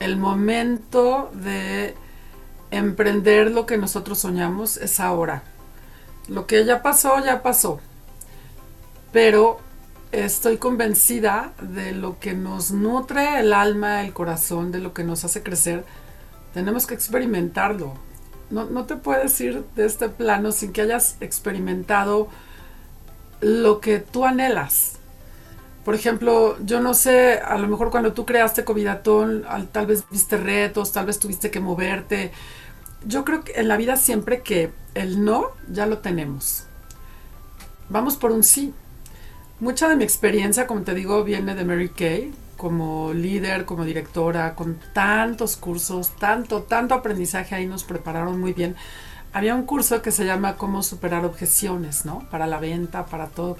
el 0.00 0.16
momento 0.16 1.30
de 1.34 1.94
emprender 2.70 3.50
lo 3.50 3.66
que 3.66 3.76
nosotros 3.76 4.18
soñamos 4.18 4.78
es 4.78 5.00
ahora. 5.00 5.42
Lo 6.28 6.46
que 6.46 6.64
ya 6.64 6.82
pasó, 6.82 7.22
ya 7.22 7.42
pasó. 7.42 7.80
Pero 9.12 9.60
estoy 10.12 10.56
convencida 10.56 11.52
de 11.60 11.92
lo 11.92 12.18
que 12.18 12.32
nos 12.32 12.70
nutre 12.70 13.40
el 13.40 13.52
alma, 13.52 14.02
el 14.02 14.14
corazón, 14.14 14.72
de 14.72 14.78
lo 14.78 14.94
que 14.94 15.04
nos 15.04 15.24
hace 15.24 15.42
crecer. 15.42 15.84
Tenemos 16.54 16.86
que 16.86 16.94
experimentarlo. 16.94 17.94
No, 18.50 18.66
no 18.66 18.84
te 18.84 18.96
puedes 18.96 19.40
ir 19.40 19.64
de 19.74 19.86
este 19.86 20.08
plano 20.08 20.52
sin 20.52 20.72
que 20.72 20.82
hayas 20.82 21.16
experimentado 21.20 22.28
lo 23.40 23.80
que 23.80 23.98
tú 23.98 24.24
anhelas. 24.24 24.98
Por 25.84 25.94
ejemplo, 25.94 26.56
yo 26.64 26.80
no 26.80 26.94
sé, 26.94 27.38
a 27.40 27.58
lo 27.58 27.68
mejor 27.68 27.90
cuando 27.90 28.14
tú 28.14 28.24
creaste 28.24 28.64
Covidatón, 28.64 29.44
tal 29.70 29.86
vez 29.86 30.04
viste 30.10 30.38
retos, 30.38 30.92
tal 30.92 31.06
vez 31.06 31.18
tuviste 31.18 31.50
que 31.50 31.60
moverte. 31.60 32.32
Yo 33.06 33.24
creo 33.24 33.44
que 33.44 33.52
en 33.60 33.68
la 33.68 33.76
vida 33.76 33.96
siempre 33.96 34.40
que 34.40 34.72
el 34.94 35.24
no 35.24 35.48
ya 35.68 35.84
lo 35.84 35.98
tenemos. 35.98 36.64
Vamos 37.90 38.16
por 38.16 38.32
un 38.32 38.42
sí. 38.42 38.72
Mucha 39.60 39.88
de 39.88 39.96
mi 39.96 40.04
experiencia, 40.04 40.66
como 40.66 40.82
te 40.82 40.94
digo, 40.94 41.22
viene 41.22 41.54
de 41.54 41.64
Mary 41.64 41.90
Kay, 41.90 42.32
como 42.56 43.12
líder, 43.12 43.64
como 43.64 43.84
directora, 43.84 44.54
con 44.54 44.78
tantos 44.92 45.56
cursos, 45.56 46.10
tanto, 46.16 46.62
tanto 46.62 46.94
aprendizaje 46.94 47.54
ahí 47.54 47.66
nos 47.66 47.84
prepararon 47.84 48.40
muy 48.40 48.52
bien. 48.52 48.76
Había 49.32 49.54
un 49.54 49.64
curso 49.64 50.00
que 50.00 50.10
se 50.10 50.24
llama 50.24 50.56
Cómo 50.56 50.82
superar 50.82 51.24
objeciones, 51.24 52.04
¿no? 52.04 52.28
Para 52.30 52.46
la 52.46 52.58
venta, 52.58 53.06
para 53.06 53.26
todo. 53.26 53.56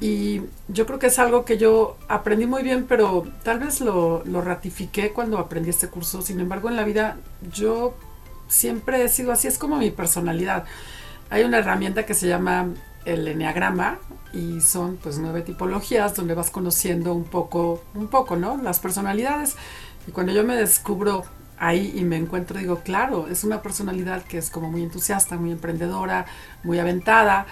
Y 0.00 0.42
yo 0.68 0.86
creo 0.86 0.98
que 0.98 1.08
es 1.08 1.18
algo 1.18 1.44
que 1.44 1.58
yo 1.58 1.96
aprendí 2.08 2.46
muy 2.46 2.62
bien, 2.62 2.86
pero 2.88 3.24
tal 3.42 3.58
vez 3.58 3.80
lo, 3.80 4.24
lo 4.24 4.40
ratifiqué 4.40 5.12
cuando 5.12 5.38
aprendí 5.38 5.70
este 5.70 5.88
curso. 5.88 6.22
Sin 6.22 6.40
embargo, 6.40 6.68
en 6.68 6.76
la 6.76 6.84
vida 6.84 7.18
yo 7.52 7.94
siempre 8.48 9.04
he 9.04 9.08
sido 9.08 9.32
así, 9.32 9.48
es 9.48 9.58
como 9.58 9.76
mi 9.76 9.90
personalidad. 9.90 10.64
Hay 11.30 11.44
una 11.44 11.58
herramienta 11.58 12.04
que 12.04 12.14
se 12.14 12.28
llama 12.28 12.68
el 13.04 13.26
enneagrama 13.26 13.98
y 14.32 14.60
son 14.60 14.96
pues 14.96 15.18
nueve 15.18 15.42
tipologías 15.42 16.14
donde 16.14 16.34
vas 16.34 16.50
conociendo 16.50 17.12
un 17.14 17.24
poco, 17.24 17.82
un 17.94 18.08
poco, 18.08 18.36
¿no? 18.36 18.56
Las 18.62 18.80
personalidades. 18.80 19.56
Y 20.06 20.12
cuando 20.12 20.32
yo 20.32 20.44
me 20.44 20.56
descubro 20.56 21.24
ahí 21.58 21.92
y 21.94 22.02
me 22.04 22.16
encuentro, 22.16 22.58
digo, 22.58 22.80
claro, 22.80 23.28
es 23.28 23.44
una 23.44 23.62
personalidad 23.62 24.22
que 24.24 24.38
es 24.38 24.50
como 24.50 24.70
muy 24.70 24.82
entusiasta, 24.82 25.36
muy 25.36 25.52
emprendedora, 25.52 26.26
muy 26.64 26.78
aventada 26.78 27.46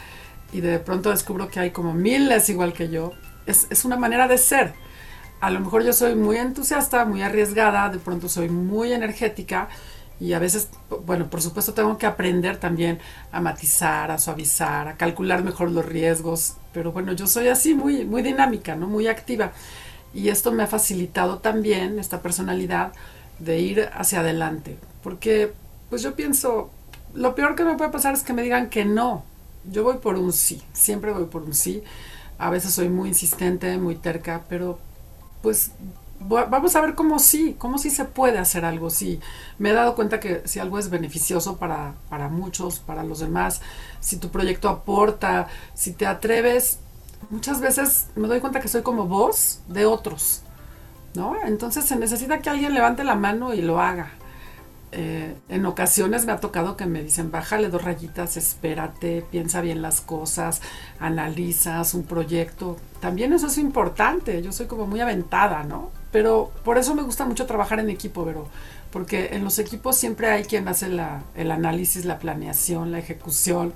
y 0.52 0.60
de 0.60 0.78
pronto 0.78 1.10
descubro 1.10 1.48
que 1.48 1.60
hay 1.60 1.70
como 1.70 1.92
miles 1.94 2.48
igual 2.48 2.72
que 2.72 2.88
yo, 2.88 3.12
es, 3.46 3.66
es, 3.70 3.84
una 3.84 3.96
manera 3.96 4.26
de 4.26 4.38
ser. 4.38 4.74
A 5.40 5.50
lo 5.50 5.60
mejor 5.60 5.84
yo 5.84 5.92
soy 5.92 6.14
muy 6.14 6.36
entusiasta, 6.36 7.04
muy 7.04 7.22
arriesgada, 7.22 7.88
de 7.88 7.98
pronto 7.98 8.28
soy 8.28 8.48
muy 8.48 8.92
energética 8.92 9.68
y 10.20 10.34
a 10.34 10.38
veces, 10.38 10.68
bueno, 11.06 11.30
por 11.30 11.40
supuesto 11.40 11.72
tengo 11.72 11.96
que 11.96 12.04
aprender 12.06 12.58
también 12.58 12.98
a 13.32 13.40
matizar, 13.40 14.10
a 14.10 14.18
suavizar, 14.18 14.86
a 14.86 14.96
calcular 14.96 15.42
mejor 15.42 15.70
los 15.70 15.86
riesgos, 15.86 16.54
pero 16.74 16.92
bueno, 16.92 17.12
yo 17.12 17.26
soy 17.26 17.48
así 17.48 17.74
muy, 17.74 18.04
muy 18.04 18.22
dinámica, 18.22 18.76
¿no? 18.76 18.86
Muy 18.86 19.08
activa. 19.08 19.52
Y 20.12 20.28
esto 20.28 20.52
me 20.52 20.62
ha 20.62 20.66
facilitado 20.66 21.38
también, 21.38 21.98
esta 21.98 22.20
personalidad, 22.20 22.92
de 23.38 23.60
ir 23.60 23.88
hacia 23.94 24.20
adelante. 24.20 24.76
Porque, 25.02 25.52
pues 25.88 26.02
yo 26.02 26.14
pienso, 26.14 26.70
lo 27.14 27.34
peor 27.34 27.54
que 27.54 27.64
me 27.64 27.76
puede 27.76 27.90
pasar 27.90 28.12
es 28.12 28.22
que 28.22 28.34
me 28.34 28.42
digan 28.42 28.68
que 28.68 28.84
no, 28.84 29.24
yo 29.70 29.84
voy 29.84 29.98
por 29.98 30.16
un 30.16 30.32
sí, 30.32 30.62
siempre 30.74 31.12
voy 31.12 31.24
por 31.24 31.42
un 31.42 31.54
sí. 31.54 31.82
A 32.38 32.50
veces 32.50 32.72
soy 32.72 32.90
muy 32.90 33.08
insistente, 33.08 33.78
muy 33.78 33.96
terca, 33.96 34.44
pero 34.48 34.78
pues 35.42 35.72
vamos 36.20 36.76
a 36.76 36.80
ver 36.80 36.94
cómo 36.94 37.18
sí, 37.18 37.56
cómo 37.58 37.78
sí 37.78 37.90
se 37.90 38.04
puede 38.04 38.38
hacer 38.38 38.64
algo. 38.64 38.90
Sí, 38.90 39.20
me 39.58 39.70
he 39.70 39.72
dado 39.72 39.94
cuenta 39.94 40.20
que 40.20 40.42
si 40.44 40.58
algo 40.58 40.78
es 40.78 40.90
beneficioso 40.90 41.56
para, 41.56 41.94
para 42.08 42.28
muchos, 42.28 42.78
para 42.78 43.02
los 43.02 43.20
demás, 43.20 43.60
si 44.00 44.18
tu 44.18 44.28
proyecto 44.28 44.68
aporta, 44.68 45.48
si 45.74 45.92
te 45.92 46.06
atreves, 46.06 46.78
muchas 47.30 47.60
veces 47.60 48.06
me 48.16 48.28
doy 48.28 48.40
cuenta 48.40 48.60
que 48.60 48.68
soy 48.68 48.82
como 48.82 49.06
voz 49.06 49.60
de 49.68 49.86
otros, 49.86 50.42
¿no? 51.14 51.34
Entonces 51.44 51.84
se 51.84 51.96
necesita 51.96 52.40
que 52.40 52.50
alguien 52.50 52.74
levante 52.74 53.04
la 53.04 53.14
mano 53.14 53.54
y 53.54 53.62
lo 53.62 53.80
haga. 53.80 54.12
Eh, 54.92 55.36
en 55.48 55.66
ocasiones 55.66 56.26
me 56.26 56.32
ha 56.32 56.40
tocado 56.40 56.76
que 56.76 56.84
me 56.86 57.02
dicen, 57.02 57.30
bájale 57.30 57.68
dos 57.68 57.84
rayitas, 57.84 58.36
espérate, 58.36 59.24
piensa 59.30 59.60
bien 59.60 59.82
las 59.82 60.00
cosas, 60.00 60.60
analizas 60.98 61.94
un 61.94 62.04
proyecto. 62.04 62.76
También 63.00 63.32
eso 63.32 63.46
es 63.46 63.58
importante, 63.58 64.42
yo 64.42 64.52
soy 64.52 64.66
como 64.66 64.86
muy 64.86 65.00
aventada, 65.00 65.62
¿no? 65.62 65.99
Pero 66.12 66.50
por 66.64 66.78
eso 66.78 66.94
me 66.94 67.02
gusta 67.02 67.24
mucho 67.24 67.46
trabajar 67.46 67.78
en 67.78 67.90
equipo, 67.90 68.24
pero 68.24 68.48
porque 68.92 69.30
en 69.32 69.44
los 69.44 69.58
equipos 69.58 69.96
siempre 69.96 70.28
hay 70.28 70.44
quien 70.44 70.66
hace 70.66 70.86
el 70.86 71.50
análisis, 71.50 72.04
la 72.04 72.18
planeación, 72.18 72.90
la 72.90 72.98
ejecución. 72.98 73.72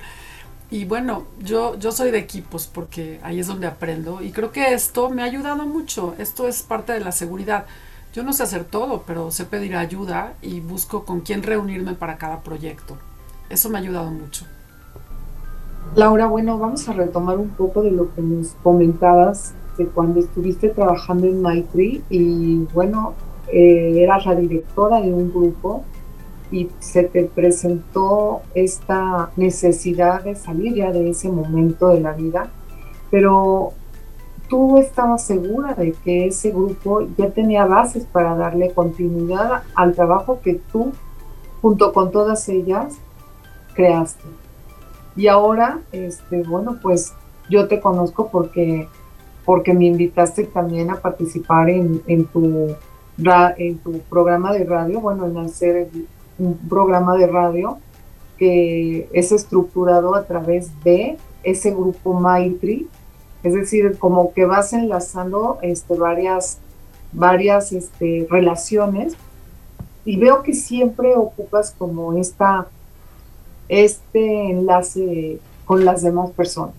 Y 0.71 0.87
bueno, 0.87 1.25
yo, 1.41 1.79
yo 1.79 1.93
soy 1.93 2.11
de 2.11 2.19
equipos 2.19 2.67
porque 2.67 3.21
ahí 3.23 3.39
es 3.39 3.47
donde 3.47 3.69
aprendo 3.69 4.23
y 4.23 4.33
creo 4.33 4.51
que 4.51 4.75
esto 4.75 5.11
me 5.11 5.23
ha 5.23 5.27
ayudado 5.27 5.65
mucho. 5.67 6.15
Esto 6.19 6.49
es 6.49 6.63
parte 6.63 6.93
de 6.93 7.01
la 7.01 7.13
seguridad. 7.13 7.67
Yo 8.13 8.25
no 8.25 8.33
sé 8.33 8.43
hacer 8.43 8.65
todo, 8.65 9.05
pero 9.07 9.31
sé 9.31 9.45
pedir 9.45 9.77
ayuda 9.77 10.35
y 10.43 10.61
busco 10.61 11.05
con 11.05 11.21
quién 11.21 11.43
reunirme 11.43 11.95
para 11.95 12.17
cada 12.17 12.41
proyecto. 12.41 12.97
Eso 13.51 13.71
me 13.71 13.79
ha 13.79 13.81
ayudado 13.81 14.11
mucho. 14.11 14.47
Laura, 15.95 16.27
bueno, 16.27 16.59
vamos 16.59 16.89
a 16.89 16.93
retomar 16.93 17.39
un 17.39 17.51
poco 17.51 17.83
de 17.83 17.93
lo 17.93 18.13
que 18.15 18.23
nos 18.23 18.49
comentabas 18.63 19.53
de 19.77 19.87
cuando 19.87 20.21
estuviste 20.21 20.69
trabajando 20.69 21.27
en 21.27 21.43
Maitri 21.43 22.03
y 22.11 22.59
bueno, 22.73 23.15
eh, 23.53 24.03
eras 24.03 24.27
la 24.27 24.35
directora 24.35 25.01
de 25.01 25.13
un 25.13 25.31
grupo 25.31 25.85
y 26.51 26.69
se 26.79 27.05
te 27.05 27.25
presentó 27.25 28.43
esta 28.55 29.31
necesidad 29.37 30.23
de 30.23 30.35
salir 30.35 30.75
ya 30.75 30.93
de 30.93 31.11
ese 31.11 31.31
momento 31.31 31.89
de 31.89 32.01
la 32.01 32.13
vida, 32.13 32.49
pero 33.11 33.73
tú 34.49 34.79
estabas 34.79 35.25
segura 35.27 35.75
de 35.75 35.93
que 35.93 36.27
ese 36.27 36.51
grupo 36.51 37.03
ya 37.17 37.31
tenía 37.31 37.65
bases 37.65 38.05
para 38.05 38.37
darle 38.37 38.71
continuidad 38.71 39.63
al 39.75 39.95
trabajo 39.95 40.41
que 40.43 40.61
tú, 40.71 40.93
junto 41.61 41.93
con 41.93 42.11
todas 42.11 42.49
ellas, 42.49 42.95
creaste. 43.75 44.25
Y 45.17 45.29
ahora, 45.29 45.81
este, 45.93 46.43
bueno, 46.43 46.79
pues 46.83 47.15
yo 47.49 47.69
te 47.69 47.81
conozco 47.81 48.29
porque, 48.29 48.89
porque 49.45 49.75
me 49.75 49.87
invitaste 49.87 50.45
también 50.45 50.91
a 50.91 50.97
participar 50.97 51.69
en, 51.69 52.03
en, 52.07 52.25
tu, 52.25 52.75
en 53.59 53.79
tu 53.79 53.99
programa 54.11 54.53
de 54.53 54.65
radio, 54.65 55.01
bueno, 55.01 55.27
en 55.27 55.37
hacer 55.39 55.89
un 56.39 56.57
programa 56.69 57.17
de 57.17 57.27
radio 57.27 57.79
que 58.39 59.09
es 59.13 59.33
estructurado 59.33 60.15
a 60.15 60.25
través 60.25 60.71
de 60.83 61.17
ese 61.43 61.71
grupo 61.71 62.15
Maitri, 62.15 62.89
es 63.43 63.55
decir, 63.55 63.99
como 63.99 64.33
que 64.33 64.47
vas 64.47 64.73
enlazando 64.73 65.59
este, 65.63 65.95
varias, 65.95 66.59
varias 67.13 67.73
este, 67.73 68.27
relaciones 68.31 69.15
y 70.05 70.19
veo 70.19 70.43
que 70.43 70.55
siempre 70.55 71.15
ocupas 71.15 71.75
como 71.77 72.15
esta, 72.15 72.67
este 73.69 74.51
enlace 74.51 75.39
con 75.67 75.85
las 75.85 76.03
demás 76.03 76.31
personas. 76.31 76.75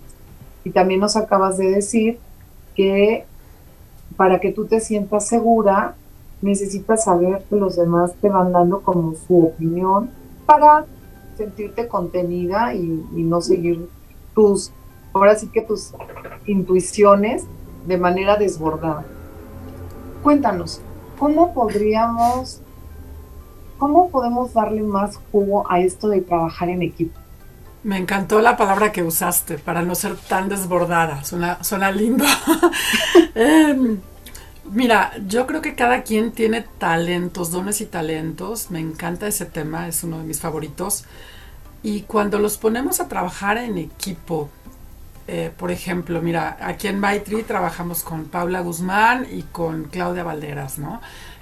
Y 0.63 0.71
también 0.71 0.99
nos 0.99 1.15
acabas 1.15 1.58
de 1.58 1.69
decir 1.69 2.19
que 2.76 3.26
para 4.18 4.40
que 4.40 4.52
tú 4.52 4.66
te 4.66 4.80
sientas 4.80 5.28
segura, 5.28 5.96
necesitas 6.42 7.06
saber 7.06 7.44
que 7.50 7.56
los 7.56 7.76
demás 7.76 8.14
te 8.22 8.30
van 8.30 8.52
dando 8.52 8.82
como 8.82 9.16
su 9.16 9.48
opinión 9.48 10.10
para 10.46 10.86
sentirte 11.36 11.88
contenida 11.88 12.74
y, 12.74 12.88
no 12.88 13.42
seguir 13.42 13.90
tus 14.34 14.72
ahora 15.14 15.36
sí 15.36 15.48
que 15.48 15.62
tus 15.62 15.94
intuiciones 16.46 17.46
de 17.88 17.98
manera 17.98 18.36
desbordada. 18.36 19.06
Cuéntanos, 20.24 20.82
¿cómo 21.18 21.54
podríamos, 21.54 22.62
cómo 23.78 24.10
podemos 24.10 24.54
darle 24.54 24.82
más 24.82 25.20
jugo 25.32 25.70
a 25.70 25.80
esto 25.80 26.10
de 26.10 26.22
trabajar 26.22 26.70
en 26.70 26.82
equipo? 26.82 27.18
Me 27.86 28.00
encantó 28.00 28.41
la 28.41 28.58
palabra 28.58 28.91
que 28.91 29.04
usaste 29.04 29.60
para 29.60 29.84
no 29.84 29.93
ser 29.93 30.15
tan 30.15 30.50
desbordada. 30.50 31.24
Suena, 31.24 31.63
suena 31.63 31.91
lindo. 31.91 32.26
Em, 33.36 34.00
mira, 34.71 35.12
yo 35.28 35.45
creo 35.45 35.62
que 35.62 35.76
cada 35.76 36.02
quien 36.02 36.32
tiene 36.32 36.65
talentos, 36.80 37.52
dones 37.52 37.82
y 37.82 37.86
talentos. 37.86 38.71
Me 38.71 38.80
encanta 38.80 39.28
ese 39.28 39.45
tema, 39.45 39.88
es 39.88 40.04
uno 40.04 40.17
de 40.17 40.24
mis 40.24 40.41
favoritos. 40.41 41.06
Y 41.84 42.02
cuando 42.02 42.39
los 42.39 42.58
ponemos 42.58 43.00
a 43.02 43.08
trabajar 43.08 43.60
en 43.60 43.78
equipo, 43.78 44.50
eh, 45.28 45.52
por 45.56 45.69
ejemplo, 45.69 46.24
mira, 46.24 46.58
aquí 46.62 46.88
en 46.88 47.00
Maitri 47.00 47.43
trabajamos 47.43 48.02
con 48.02 48.26
Paula 48.26 48.62
Guzmán 48.62 49.28
y 49.32 49.43
con 49.43 49.84
Claudia 49.84 50.24
Valderas, 50.24 50.80
¿no? 50.80 51.02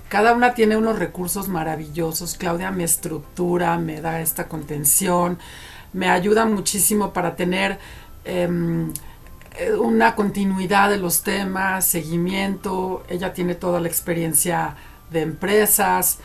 Cada 0.09 0.33
una 0.33 0.53
tiene 0.53 0.75
unos 0.75 0.99
recursos 0.99 1.47
maravillosos. 1.47 2.35
Claudia 2.35 2.69
me 2.71 2.83
estructura, 2.83 3.77
me 3.77 4.01
da 4.01 4.19
esta 4.19 4.49
contención, 4.49 5.39
me 5.93 6.09
ayuda 6.09 6.45
muchísimo 6.45 7.13
para 7.13 7.35
tener 7.35 7.79
em, 8.25 8.91
eh, 9.57 9.73
una 9.73 10.15
continuidad 10.15 10.89
de 10.89 10.97
los 10.97 11.23
temas, 11.23 11.85
seguimiento. 11.85 13.03
Ella 13.07 13.33
tiene 13.33 13.55
toda 13.55 13.79
la 13.79 13.87
experiencia 13.87 14.75
de 15.11 15.21
empresas. 15.21 16.19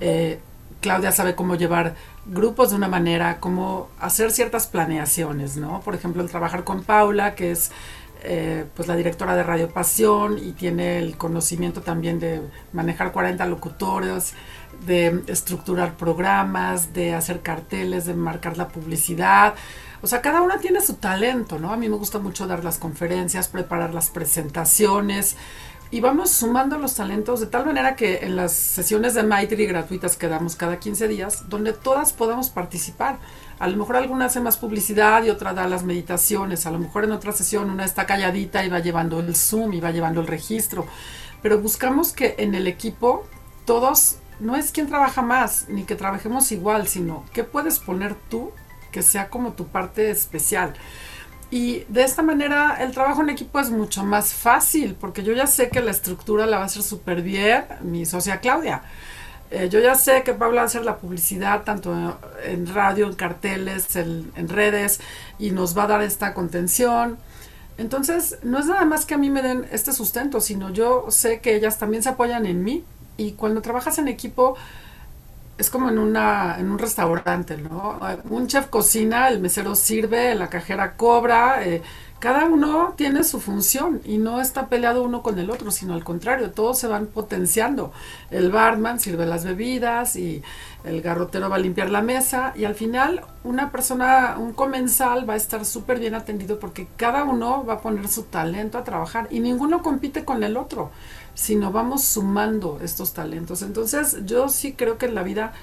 Eh, 0.00 0.40
Claudia 0.80 1.12
sabe 1.12 1.34
cómo 1.34 1.56
llevar 1.56 1.94
grupos 2.26 2.70
de 2.70 2.76
una 2.76 2.88
manera, 2.88 3.40
cómo 3.40 3.88
hacer 3.98 4.30
ciertas 4.30 4.66
planeaciones, 4.66 5.56
¿no? 5.56 5.80
Por 5.80 5.94
ejemplo, 5.94 6.22
el 6.22 6.30
trabajar 6.30 6.64
con 6.64 6.82
Paula, 6.84 7.34
que 7.34 7.50
es 7.52 7.72
eh, 8.24 8.66
pues 8.76 8.86
la 8.86 8.94
directora 8.94 9.34
de 9.34 9.42
Radio 9.42 9.68
Pasión 9.68 10.38
y 10.38 10.52
tiene 10.52 10.98
el 10.98 11.16
conocimiento 11.16 11.82
también 11.82 12.20
de 12.20 12.40
manejar 12.72 13.10
40 13.10 13.44
locutores, 13.46 14.34
de 14.86 15.22
estructurar 15.26 15.96
programas, 15.96 16.92
de 16.92 17.14
hacer 17.14 17.40
carteles, 17.40 18.06
de 18.06 18.14
marcar 18.14 18.56
la 18.56 18.68
publicidad. 18.68 19.54
O 20.02 20.06
sea, 20.06 20.20
cada 20.20 20.42
una 20.42 20.58
tiene 20.58 20.80
su 20.80 20.94
talento, 20.94 21.58
¿no? 21.58 21.72
A 21.72 21.76
mí 21.76 21.88
me 21.88 21.96
gusta 21.96 22.18
mucho 22.18 22.46
dar 22.46 22.64
las 22.64 22.78
conferencias, 22.78 23.48
preparar 23.48 23.94
las 23.94 24.10
presentaciones 24.10 25.36
y 25.92 26.00
vamos 26.00 26.30
sumando 26.30 26.78
los 26.78 26.94
talentos 26.94 27.40
de 27.40 27.46
tal 27.46 27.66
manera 27.66 27.96
que 27.96 28.20
en 28.22 28.34
las 28.34 28.54
sesiones 28.54 29.12
de 29.12 29.24
Maitri 29.24 29.66
gratuitas 29.66 30.16
que 30.16 30.26
damos 30.26 30.56
cada 30.56 30.78
15 30.78 31.06
días, 31.06 31.50
donde 31.50 31.74
todas 31.74 32.14
podamos 32.14 32.48
participar. 32.48 33.18
A 33.58 33.68
lo 33.68 33.76
mejor 33.76 33.96
alguna 33.96 34.24
hace 34.24 34.40
más 34.40 34.56
publicidad 34.56 35.22
y 35.22 35.28
otra 35.28 35.52
da 35.52 35.68
las 35.68 35.84
meditaciones. 35.84 36.64
A 36.64 36.70
lo 36.70 36.78
mejor 36.78 37.04
en 37.04 37.12
otra 37.12 37.32
sesión 37.32 37.68
una 37.68 37.84
está 37.84 38.06
calladita 38.06 38.64
y 38.64 38.70
va 38.70 38.78
llevando 38.78 39.20
el 39.20 39.36
Zoom 39.36 39.74
y 39.74 39.80
va 39.80 39.90
llevando 39.90 40.22
el 40.22 40.28
registro. 40.28 40.86
Pero 41.42 41.60
buscamos 41.60 42.14
que 42.14 42.36
en 42.38 42.54
el 42.54 42.66
equipo 42.68 43.26
todos, 43.66 44.16
no 44.40 44.56
es 44.56 44.72
quien 44.72 44.88
trabaja 44.88 45.22
más, 45.22 45.66
ni 45.68 45.84
que 45.84 45.94
trabajemos 45.94 46.50
igual, 46.52 46.88
sino 46.88 47.24
qué 47.32 47.44
puedes 47.44 47.78
poner 47.78 48.14
tú 48.28 48.52
que 48.90 49.02
sea 49.02 49.28
como 49.28 49.52
tu 49.52 49.68
parte 49.68 50.10
especial. 50.10 50.74
Y 51.50 51.84
de 51.88 52.02
esta 52.02 52.22
manera 52.22 52.78
el 52.80 52.92
trabajo 52.92 53.20
en 53.20 53.30
equipo 53.30 53.60
es 53.60 53.70
mucho 53.70 54.04
más 54.04 54.32
fácil, 54.32 54.96
porque 54.98 55.22
yo 55.22 55.32
ya 55.32 55.46
sé 55.46 55.68
que 55.68 55.82
la 55.82 55.90
estructura 55.90 56.46
la 56.46 56.56
va 56.56 56.62
a 56.64 56.66
hacer 56.66 56.82
súper 56.82 57.22
bien 57.22 57.64
mi 57.82 58.06
socia 58.06 58.40
Claudia. 58.40 58.82
Eh, 59.50 59.68
yo 59.68 59.80
ya 59.80 59.94
sé 59.94 60.22
que 60.22 60.32
Paula 60.32 60.56
va 60.56 60.62
a 60.62 60.64
hacer 60.64 60.82
la 60.82 60.96
publicidad 60.96 61.62
tanto 61.62 62.18
en 62.42 62.66
radio, 62.74 63.06
en 63.06 63.14
carteles, 63.14 63.96
en, 63.96 64.32
en, 64.34 64.48
redes, 64.48 65.00
y 65.38 65.50
nos 65.50 65.76
va 65.76 65.82
a 65.82 65.88
dar 65.88 66.02
esta 66.02 66.32
contención. 66.32 67.18
Entonces, 67.76 68.38
no 68.42 68.58
es 68.58 68.64
nada 68.64 68.86
más 68.86 69.04
que 69.04 69.12
a 69.12 69.18
mí 69.18 69.28
me 69.28 69.42
den 69.42 69.66
este 69.70 69.92
sustento, 69.92 70.40
sino 70.40 70.70
yo 70.70 71.06
sé 71.10 71.40
que 71.40 71.54
ellas 71.54 71.78
también 71.78 72.02
se 72.02 72.08
apoyan 72.08 72.46
en 72.46 72.64
mí. 72.64 72.82
Y 73.16 73.32
cuando 73.32 73.62
trabajas 73.62 73.98
en 73.98 74.08
equipo, 74.08 74.56
es 75.58 75.70
como 75.70 75.88
en, 75.88 75.98
una, 75.98 76.56
en 76.58 76.70
un 76.70 76.78
restaurante, 76.78 77.56
¿no? 77.56 78.00
Un 78.30 78.46
chef 78.48 78.66
cocina, 78.68 79.28
el 79.28 79.40
mesero 79.40 79.74
sirve, 79.74 80.34
la 80.34 80.48
cajera 80.48 80.96
cobra, 80.96 81.64
eh, 81.64 81.82
cada 82.22 82.44
uno 82.44 82.94
tiene 82.96 83.24
su 83.24 83.40
función 83.40 84.00
y 84.04 84.18
no 84.18 84.40
está 84.40 84.68
peleado 84.68 85.02
uno 85.02 85.24
con 85.24 85.40
el 85.40 85.50
otro, 85.50 85.72
sino 85.72 85.92
al 85.92 86.04
contrario, 86.04 86.52
todos 86.52 86.78
se 86.78 86.86
van 86.86 87.06
potenciando. 87.06 87.90
El 88.30 88.52
barman 88.52 89.00
sirve 89.00 89.26
las 89.26 89.44
bebidas 89.44 90.14
y 90.14 90.40
el 90.84 91.02
garrotero 91.02 91.50
va 91.50 91.56
a 91.56 91.58
limpiar 91.58 91.90
la 91.90 92.00
mesa 92.00 92.52
y 92.54 92.64
al 92.64 92.76
final 92.76 93.24
una 93.42 93.72
persona, 93.72 94.36
un 94.38 94.52
comensal 94.52 95.28
va 95.28 95.34
a 95.34 95.36
estar 95.36 95.64
súper 95.64 95.98
bien 95.98 96.14
atendido 96.14 96.60
porque 96.60 96.86
cada 96.96 97.24
uno 97.24 97.64
va 97.64 97.74
a 97.74 97.80
poner 97.80 98.06
su 98.06 98.22
talento 98.22 98.78
a 98.78 98.84
trabajar 98.84 99.26
y 99.32 99.40
ninguno 99.40 99.82
compite 99.82 100.24
con 100.24 100.44
el 100.44 100.56
otro 100.56 100.92
sino 101.34 101.72
vamos 101.72 102.04
sumando 102.04 102.78
estos 102.82 103.14
talentos. 103.14 103.62
Entonces 103.62 104.18
yo 104.26 104.48
sí 104.48 104.74
creo 104.74 104.96
que 104.96 105.06
en 105.06 105.16
la 105.16 105.24
vida, 105.24 105.54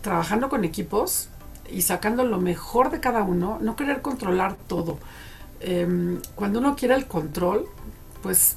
trabajando 0.00 0.48
con 0.48 0.64
equipos 0.64 1.28
y 1.70 1.82
sacando 1.82 2.24
lo 2.24 2.38
mejor 2.38 2.90
de 2.90 3.00
cada 3.00 3.22
uno, 3.22 3.58
no 3.60 3.76
querer 3.76 4.00
controlar 4.00 4.56
todo. 4.66 4.98
Em, 5.66 6.20
cuando 6.34 6.58
uno 6.58 6.76
quiere 6.76 6.94
el 6.94 7.06
control, 7.06 7.66
pues 8.22 8.56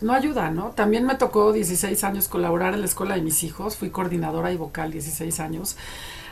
no 0.00 0.12
ayuda, 0.12 0.50
¿no? 0.50 0.70
También 0.70 1.04
me 1.04 1.16
tocó 1.16 1.52
16 1.52 2.04
años 2.04 2.28
colaborar 2.28 2.74
en 2.74 2.80
la 2.80 2.86
escuela 2.86 3.16
de 3.16 3.22
mis 3.22 3.42
hijos, 3.42 3.76
fui 3.76 3.90
coordinadora 3.90 4.52
y 4.52 4.56
vocal 4.56 4.92
16 4.92 5.40
años 5.40 5.76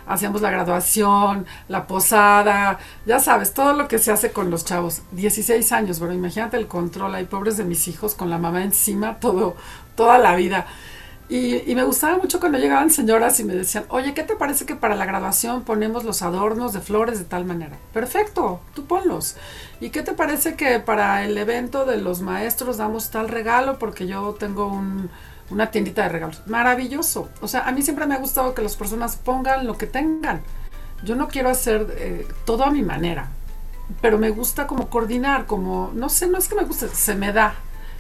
hacíamos 0.07 0.41
la 0.41 0.51
graduación, 0.51 1.47
la 1.69 1.87
posada, 1.87 2.79
ya 3.07 3.19
sabes, 3.19 3.55
todo 3.55 3.73
lo 3.73 3.89
que 3.89 3.99
se 3.99 4.13
hace 4.13 4.33
con 4.33 4.51
los 4.51 4.65
chavos. 4.65 5.03
16 5.13 5.73
años, 5.73 6.01
pero 6.01 6.13
imagínate 6.13 6.57
el 6.57 6.67
control, 6.67 7.15
hay 7.15 7.25
pobres 7.25 7.57
de 7.57 7.65
mis 7.65 7.89
hijos 7.89 8.15
con 8.15 8.31
la 8.31 8.39
mamá 8.39 8.63
encima 8.63 9.19
todo, 9.21 9.57
toda 9.95 10.19
la 10.19 10.35
vida. 10.37 10.67
Y, 11.29 11.71
y, 11.71 11.75
me 11.75 11.85
gustaba 11.85 12.19
mucho 12.19 12.41
cuando 12.41 12.59
llegaban 12.59 12.91
señoras 12.91 13.41
y 13.41 13.45
me 13.45 13.55
decían, 13.55 13.85
oye, 13.89 14.13
¿qué 14.13 14.23
te 14.23 14.37
parece 14.37 14.67
que 14.67 14.77
para 14.77 14.97
la 14.97 15.07
graduación 15.07 15.63
ponemos 15.63 16.05
los 16.05 16.21
adornos 16.21 16.75
de 16.75 16.81
flores 16.81 17.19
de 17.19 17.25
tal 17.25 17.47
manera? 17.47 17.79
Perfecto, 17.95 18.61
tú 18.75 18.85
ponlos. 18.85 19.37
¿Y 19.81 19.91
qué 19.91 20.03
te 20.03 20.13
parece 20.13 20.57
que 20.57 20.79
para 20.79 21.25
el 21.25 21.39
evento 21.39 21.87
de 21.87 21.97
los 21.97 22.21
maestros 22.21 22.77
damos 22.77 23.11
tal 23.11 23.29
regalo 23.29 23.79
porque 23.79 24.07
yo 24.07 24.37
tengo 24.39 24.67
un, 24.67 25.09
una 25.53 25.71
tiendita 25.71 26.03
de 26.03 26.09
regalos. 26.09 26.43
Maravilloso. 26.47 27.29
O 27.41 27.49
sea, 27.49 27.63
a 27.69 27.73
mí 27.73 27.83
siempre 27.83 28.07
me 28.07 28.15
ha 28.15 28.19
gustado 28.19 28.55
que 28.55 28.63
las 28.63 28.77
personas 28.77 29.17
pongan 29.17 29.67
lo 29.67 29.77
que 29.79 29.87
tengan. 29.87 30.43
Yo 31.05 31.15
no 31.15 31.29
quiero 31.29 31.51
hacer 31.51 31.95
eh, 31.99 32.27
todo 32.45 32.65
a 32.65 32.71
mi 32.71 32.83
manera, 32.83 33.29
pero 34.01 34.19
me 34.19 34.31
gusta 34.31 34.67
como 34.67 34.89
coordinar, 34.89 35.47
como, 35.47 35.91
no 35.95 36.09
sé, 36.09 36.29
no 36.29 36.39
es 36.39 36.49
que 36.49 36.55
me 36.55 36.65
guste, 36.65 36.89
se 36.89 37.15
me 37.15 37.33
da, 37.33 37.55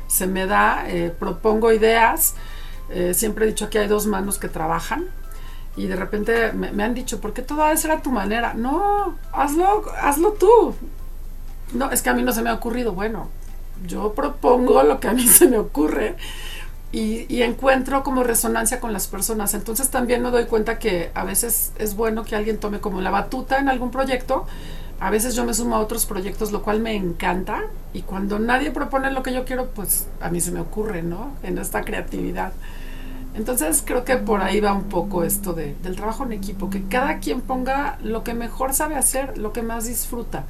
se 0.06 0.26
me 0.26 0.46
da, 0.46 0.84
eh, 0.88 1.14
propongo 1.16 1.72
ideas. 1.72 2.34
Eh, 2.90 3.14
siempre 3.14 3.44
he 3.44 3.48
dicho 3.48 3.70
que 3.70 3.78
hay 3.78 3.88
dos 3.88 4.06
manos 4.06 4.38
que 4.38 4.48
trabajan 4.48 5.06
y 5.76 5.86
de 5.86 5.96
repente 5.96 6.52
me, 6.52 6.72
me 6.72 6.82
han 6.82 6.94
dicho, 6.94 7.20
¿por 7.20 7.32
qué 7.32 7.42
todo 7.42 7.64
debe 7.64 7.92
a 7.92 8.02
tu 8.02 8.10
manera? 8.10 8.54
No, 8.54 9.16
hazlo, 9.32 9.84
hazlo 10.00 10.32
tú. 10.32 10.74
No, 11.72 11.90
es 11.90 12.02
que 12.02 12.10
a 12.10 12.14
mí 12.14 12.22
no 12.22 12.32
se 12.32 12.42
me 12.42 12.50
ha 12.50 12.54
ocurrido. 12.54 12.92
Bueno, 12.92 13.30
yo 13.86 14.12
propongo 14.12 14.82
lo 14.82 15.00
que 15.00 15.08
a 15.08 15.12
mí 15.12 15.26
se 15.26 15.48
me 15.48 15.58
ocurre 15.58 16.16
y, 16.92 17.42
encuentro 17.42 18.02
como 18.02 18.22
resonancia 18.22 18.78
con 18.78 18.92
las 18.92 19.06
personas. 19.06 19.54
Entonces 19.54 19.88
también 19.88 20.22
me 20.22 20.30
doy 20.30 20.44
cuenta 20.44 20.78
que 20.78 21.10
a 21.14 21.24
veces 21.24 21.72
es 21.78 21.96
bueno 21.96 22.24
que 22.24 22.36
alguien 22.36 22.58
tome 22.58 22.80
como 22.80 23.00
la 23.00 23.10
batuta 23.10 23.58
en 23.58 23.68
algún 23.68 23.90
proyecto. 23.90 24.46
A 25.02 25.10
veces 25.10 25.34
yo 25.34 25.44
me 25.44 25.52
sumo 25.52 25.74
a 25.74 25.80
otros 25.80 26.06
proyectos, 26.06 26.52
lo 26.52 26.62
cual 26.62 26.78
me 26.78 26.94
encanta. 26.94 27.64
Y 27.92 28.02
cuando 28.02 28.38
nadie 28.38 28.70
propone 28.70 29.10
lo 29.10 29.24
que 29.24 29.32
yo 29.32 29.44
quiero, 29.44 29.66
pues 29.70 30.06
a 30.20 30.30
mí 30.30 30.40
se 30.40 30.52
me 30.52 30.60
ocurre, 30.60 31.02
¿no? 31.02 31.32
En 31.42 31.58
esta 31.58 31.82
creatividad. 31.82 32.52
Entonces 33.34 33.82
creo 33.84 34.04
que 34.04 34.16
por 34.16 34.42
ahí 34.42 34.60
va 34.60 34.72
un 34.72 34.84
poco 34.84 35.24
esto 35.24 35.54
de, 35.54 35.74
del 35.82 35.96
trabajo 35.96 36.22
en 36.22 36.30
equipo, 36.30 36.70
que 36.70 36.84
cada 36.84 37.18
quien 37.18 37.40
ponga 37.40 37.98
lo 38.00 38.22
que 38.22 38.32
mejor 38.32 38.74
sabe 38.74 38.94
hacer, 38.94 39.38
lo 39.38 39.52
que 39.52 39.62
más 39.62 39.86
disfruta. 39.86 40.44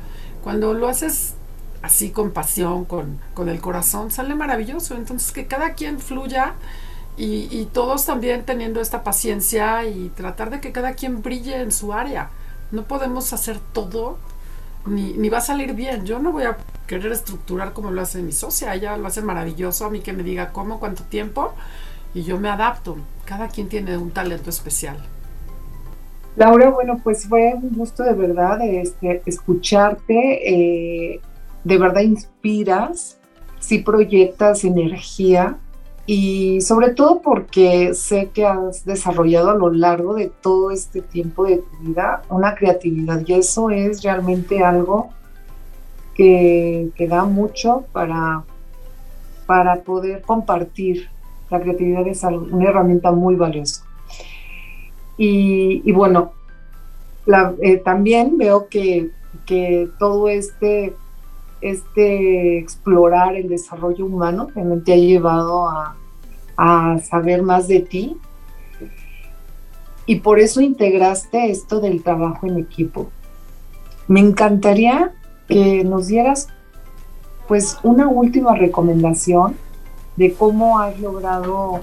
Cuando 0.45 0.75
lo 0.75 0.87
haces 0.87 1.33
así 1.81 2.11
con 2.11 2.31
pasión, 2.33 2.85
con, 2.85 3.21
con 3.33 3.49
el 3.49 3.59
corazón, 3.59 4.11
sale 4.11 4.35
maravilloso. 4.35 4.97
Entonces 4.97 5.33
que 5.33 5.47
cada 5.47 5.73
quien 5.73 5.99
fluya 5.99 6.57
y, 7.17 7.49
y, 7.51 7.71
todos 7.73 8.05
también 8.05 8.45
teniendo 8.45 8.83
esta 8.83 9.03
paciencia 9.03 9.87
y 9.87 10.11
tratar 10.11 10.51
de 10.51 10.61
que 10.61 10.73
cada 10.73 10.93
quien 10.93 11.23
brille 11.23 11.63
en 11.63 11.73
su 11.73 11.95
área. 11.95 12.29
No 12.71 12.85
podemos 12.85 13.33
hacer 13.33 13.59
todo, 13.73 14.19
ni, 14.87 15.13
ni 15.15 15.29
va 15.29 15.39
a 15.39 15.43
salir 15.43 15.75
bien. 15.75 16.05
Yo 16.05 16.19
no 16.19 16.33
voy 16.33 16.45
a 16.45 16.57
querer 16.87 17.13
estructurar 17.13 17.73
como 17.73 17.91
lo 17.91 18.01
hace 18.01 18.23
mi 18.23 18.33
socia, 18.33 18.75
ella 18.75 18.97
lo 18.97 19.07
hace 19.07 19.23
maravilloso, 19.23 19.87
a 19.87 19.91
mí 19.91 20.01
que 20.01 20.13
me 20.13 20.23
diga 20.23 20.53
cómo, 20.53 20.79
cuánto 20.79 21.05
tiempo, 21.05 21.55
y 22.15 22.23
yo 22.23 22.39
me 22.39 22.49
adapto. 22.49 22.97
Cada 23.25 23.49
quien 23.49 23.69
tiene 23.69 23.97
un 23.97 24.11
talento 24.11 24.51
especial. 24.51 24.97
Laura, 26.37 26.71
bueno, 26.71 26.99
pues 27.03 27.27
fue 27.27 27.55
un 27.55 27.71
gusto 27.71 28.03
de 28.03 28.15
verdad 28.15 28.61
este, 28.63 29.23
escucharte. 29.27 31.13
Eh, 31.15 31.21
de 31.65 31.79
verdad 31.79 32.01
inspiras, 32.01 33.19
sí 33.61 33.79
proyectas 33.79 34.65
energía 34.65 35.57
y 36.05 36.61
sobre 36.63 36.91
todo 36.91 37.23
porque 37.23 37.95
sé 37.95 38.31
que 38.35 38.45
has 38.45 38.85
desarrollado 38.85 39.51
a 39.51 39.55
lo 39.55 39.71
largo 39.71 40.15
de 40.15 40.33
todo 40.43 40.73
este 40.73 41.01
tiempo 41.01 41.45
de 41.45 41.59
tu 41.59 41.77
vida 41.89 42.23
una 42.29 42.57
creatividad 42.57 43.23
y 43.25 43.35
eso 43.35 43.71
es 43.71 44.03
realmente 44.03 44.65
algo 44.65 45.11
que, 46.15 46.91
da 47.09 47.25
mucho 47.25 47.85
para, 47.93 48.45
para 49.47 49.83
poder 49.83 50.23
compartir. 50.23 51.09
La 51.51 51.61
creatividad 51.61 52.07
es 52.07 52.23
una 52.25 52.69
herramienta 52.69 53.13
muy 53.13 53.35
valiosa. 53.35 53.85
Y, 55.19 55.93
bueno, 55.93 56.33
eh, 57.61 57.77
también 57.79 58.39
veo 58.39 58.69
que, 58.69 59.11
que 59.47 59.89
todo 59.99 60.29
este 60.29 60.95
este 61.63 62.59
explorar 62.59 63.37
el 63.37 63.49
desarrollo 63.49 64.05
humano 64.05 64.49
también 64.53 64.85
te 64.85 64.93
ha 64.93 64.97
llevado 64.97 65.69
a, 65.69 65.97
saber 67.03 67.43
más 67.43 67.67
de 67.67 67.81
ti 67.81 68.17
y 70.07 70.21
por 70.21 70.39
eso 70.39 70.61
integraste 70.61 71.51
esto 71.51 71.81
del 71.81 72.05
trabajo 72.05 72.47
en 72.47 72.59
equipo. 72.59 73.11
Me 74.07 74.21
encantaría 74.21 75.13
que 75.49 75.83
nos 75.83 76.07
dieras 76.07 76.49
pues 77.49 77.79
una 77.83 78.07
última 78.07 78.55
recomendación 78.55 79.57
de 80.17 80.35
cómo 80.35 80.79
has 80.79 81.01
logrado 81.01 81.81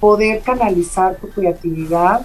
poder 0.00 0.40
canalizar 0.40 1.16
tu 1.16 1.28
creatividad, 1.28 2.24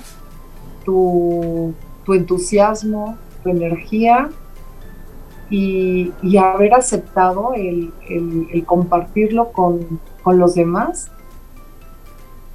tu, 0.85 1.73
entusiasmo, 2.07 3.17
tu 3.43 3.49
energía 3.49 4.29
y, 5.49 6.11
haber 6.37 6.73
aceptado 6.73 7.53
el, 7.53 7.93
compartirlo 8.65 9.51
con, 9.51 9.99
los 10.25 10.55
demás. 10.55 11.11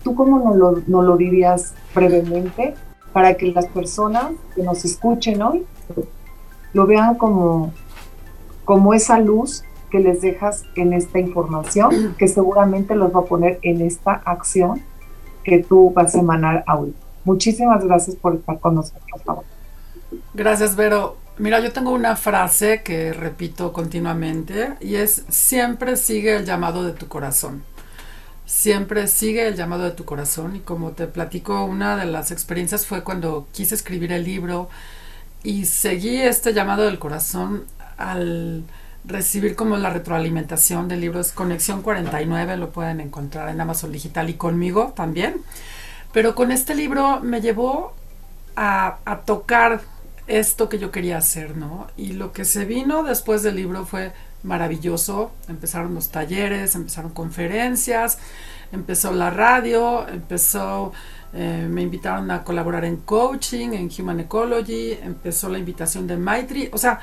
¿Tú 0.03 0.15
cómo 0.15 0.39
nos 0.39 0.57
lo, 0.57 0.83
no 0.87 1.03
lo 1.03 1.17
dirías 1.17 1.75
brevemente 1.95 2.75
para 3.13 3.35
que 3.35 3.53
las 3.53 3.67
personas 3.67 4.33
que 4.55 4.63
nos 4.63 4.85
escuchen 4.85 5.43
hoy 5.43 5.67
lo 6.73 6.87
vean 6.87 7.17
como, 7.17 7.73
como 8.65 8.95
esa 8.95 9.19
luz 9.19 9.65
que 9.91 9.99
les 9.99 10.21
dejas 10.23 10.65
en 10.77 10.93
esta 10.93 11.19
información, 11.19 12.15
que 12.19 12.29
seguramente 12.29 12.95
los 12.95 13.15
va 13.15 13.21
a 13.21 13.25
poner 13.25 13.59
en 13.63 13.81
esta 13.81 14.13
acción 14.25 14.81
que 15.43 15.63
tú 15.63 15.93
vas 15.93 16.15
a 16.15 16.21
emanar 16.21 16.65
hoy. 16.73 16.95
Muchísimas 17.25 17.85
gracias 17.85 18.17
por 18.17 18.37
estar 18.37 18.59
con 18.61 18.77
nosotros, 18.77 19.23
favor. 19.25 19.45
Gracias, 20.35 20.77
Vero. 20.77 21.17
Mira, 21.41 21.59
yo 21.61 21.73
tengo 21.73 21.93
una 21.93 22.17
frase 22.17 22.83
que 22.83 23.15
repito 23.15 23.73
continuamente 23.73 24.75
y 24.79 24.97
es 24.97 25.25
siempre 25.31 25.97
sigue 25.97 26.37
el 26.37 26.45
llamado 26.45 26.85
de 26.85 26.93
tu 26.93 27.09
corazón. 27.09 27.65
Siempre 28.45 29.07
sigue 29.07 29.49
el 29.49 29.57
llamado 29.57 29.85
de 29.85 29.93
tu 29.93 30.05
corazón 30.05 30.57
y 30.57 30.61
como 30.61 30.91
te 30.91 31.07
platico, 31.07 31.65
una 31.65 31.97
de 31.97 32.05
las 32.05 32.31
experiencias 32.31 32.85
fue 32.85 33.05
cuando 33.05 33.49
quise 33.53 33.75
escribir 33.75 34.13
el 34.13 34.25
libro 34.25 34.69
y 35.43 35.65
seguí 35.65 36.21
este 36.21 36.53
llamado 36.53 36.83
del 36.83 36.99
corazón 36.99 37.65
al 37.97 38.63
recibir 39.07 39.57
como 39.57 39.79
la 39.79 39.89
retroalimentación 39.89 40.89
del 40.89 41.01
libro. 41.01 41.21
Es 41.21 41.33
Conexión 41.33 41.81
49, 41.81 42.59
lo 42.59 42.69
pueden 42.69 43.01
encontrar 43.01 43.49
en 43.49 43.63
Amazon 43.63 43.93
Digital 43.93 44.29
y 44.29 44.35
conmigo 44.35 44.93
también. 44.95 45.41
Pero 46.13 46.35
con 46.35 46.53
este 46.53 46.75
libro 46.75 47.21
me 47.21 47.41
llevó 47.41 47.95
a, 48.57 48.99
a 49.07 49.21
tocar 49.21 49.81
esto 50.31 50.69
que 50.69 50.79
yo 50.79 50.91
quería 50.91 51.19
hacer, 51.19 51.57
¿no? 51.57 51.89
Y 51.97 52.13
lo 52.13 52.33
que 52.33 52.45
se 52.45 52.65
vino 52.65 53.03
después 53.03 53.43
del 53.43 53.57
libro 53.57 53.85
fue 53.85 54.13
maravilloso. 54.45 55.33
Empezaron 55.49 55.95
los 55.95 56.11
talleres, 56.11 56.75
empezaron 56.77 57.11
conferencias, 57.11 58.19
empezó 58.71 59.13
la 59.13 59.31
radio, 59.31 60.07
empezó, 60.09 60.93
eh, 61.33 61.67
me 61.69 61.83
invitaron 61.83 62.31
a 62.31 62.45
colaborar 62.45 62.85
en 62.85 62.99
coaching, 62.99 63.71
en 63.73 63.91
Human 63.99 64.21
Ecology, 64.21 64.93
empezó 64.93 65.49
la 65.49 65.59
invitación 65.59 66.07
de 66.07 66.17
Maitri. 66.17 66.71
O 66.73 66.79
sea, 66.79 67.01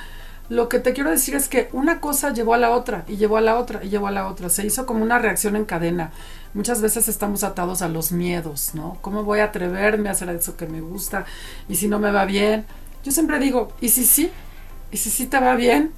lo 0.47 0.69
que 0.69 0.79
te 0.79 0.93
quiero 0.93 1.11
decir 1.11 1.35
es 1.35 1.49
que 1.49 1.67
una 1.73 1.99
cosa 1.99 2.31
llevó 2.31 2.53
a 2.53 2.57
la 2.57 2.69
otra 2.69 3.03
y 3.09 3.17
llevó 3.17 3.35
a 3.35 3.41
la 3.41 3.57
otra 3.57 3.83
y 3.83 3.89
llevó 3.89 4.07
a 4.07 4.11
la 4.11 4.27
otra. 4.27 4.47
Se 4.47 4.65
hizo 4.65 4.85
como 4.85 5.03
una 5.03 5.19
reacción 5.19 5.57
en 5.57 5.65
cadena. 5.65 6.11
Muchas 6.53 6.81
veces 6.81 7.09
estamos 7.09 7.43
atados 7.43 7.81
a 7.81 7.89
los 7.89 8.13
miedos, 8.13 8.71
¿no? 8.73 8.97
¿Cómo 9.01 9.25
voy 9.25 9.39
a 9.41 9.45
atreverme 9.45 10.07
a 10.07 10.13
hacer 10.13 10.29
eso 10.29 10.55
que 10.55 10.65
me 10.65 10.79
gusta? 10.79 11.25
Y 11.67 11.75
si 11.75 11.89
no 11.89 11.99
me 11.99 12.11
va 12.11 12.23
bien. 12.23 12.65
Yo 13.03 13.11
siempre 13.11 13.39
digo, 13.39 13.73
¿y 13.81 13.89
si 13.89 14.05
sí? 14.05 14.31
¿Y 14.91 14.97
si 14.97 15.09
sí 15.09 15.25
te 15.27 15.39
va 15.39 15.55
bien? 15.55 15.91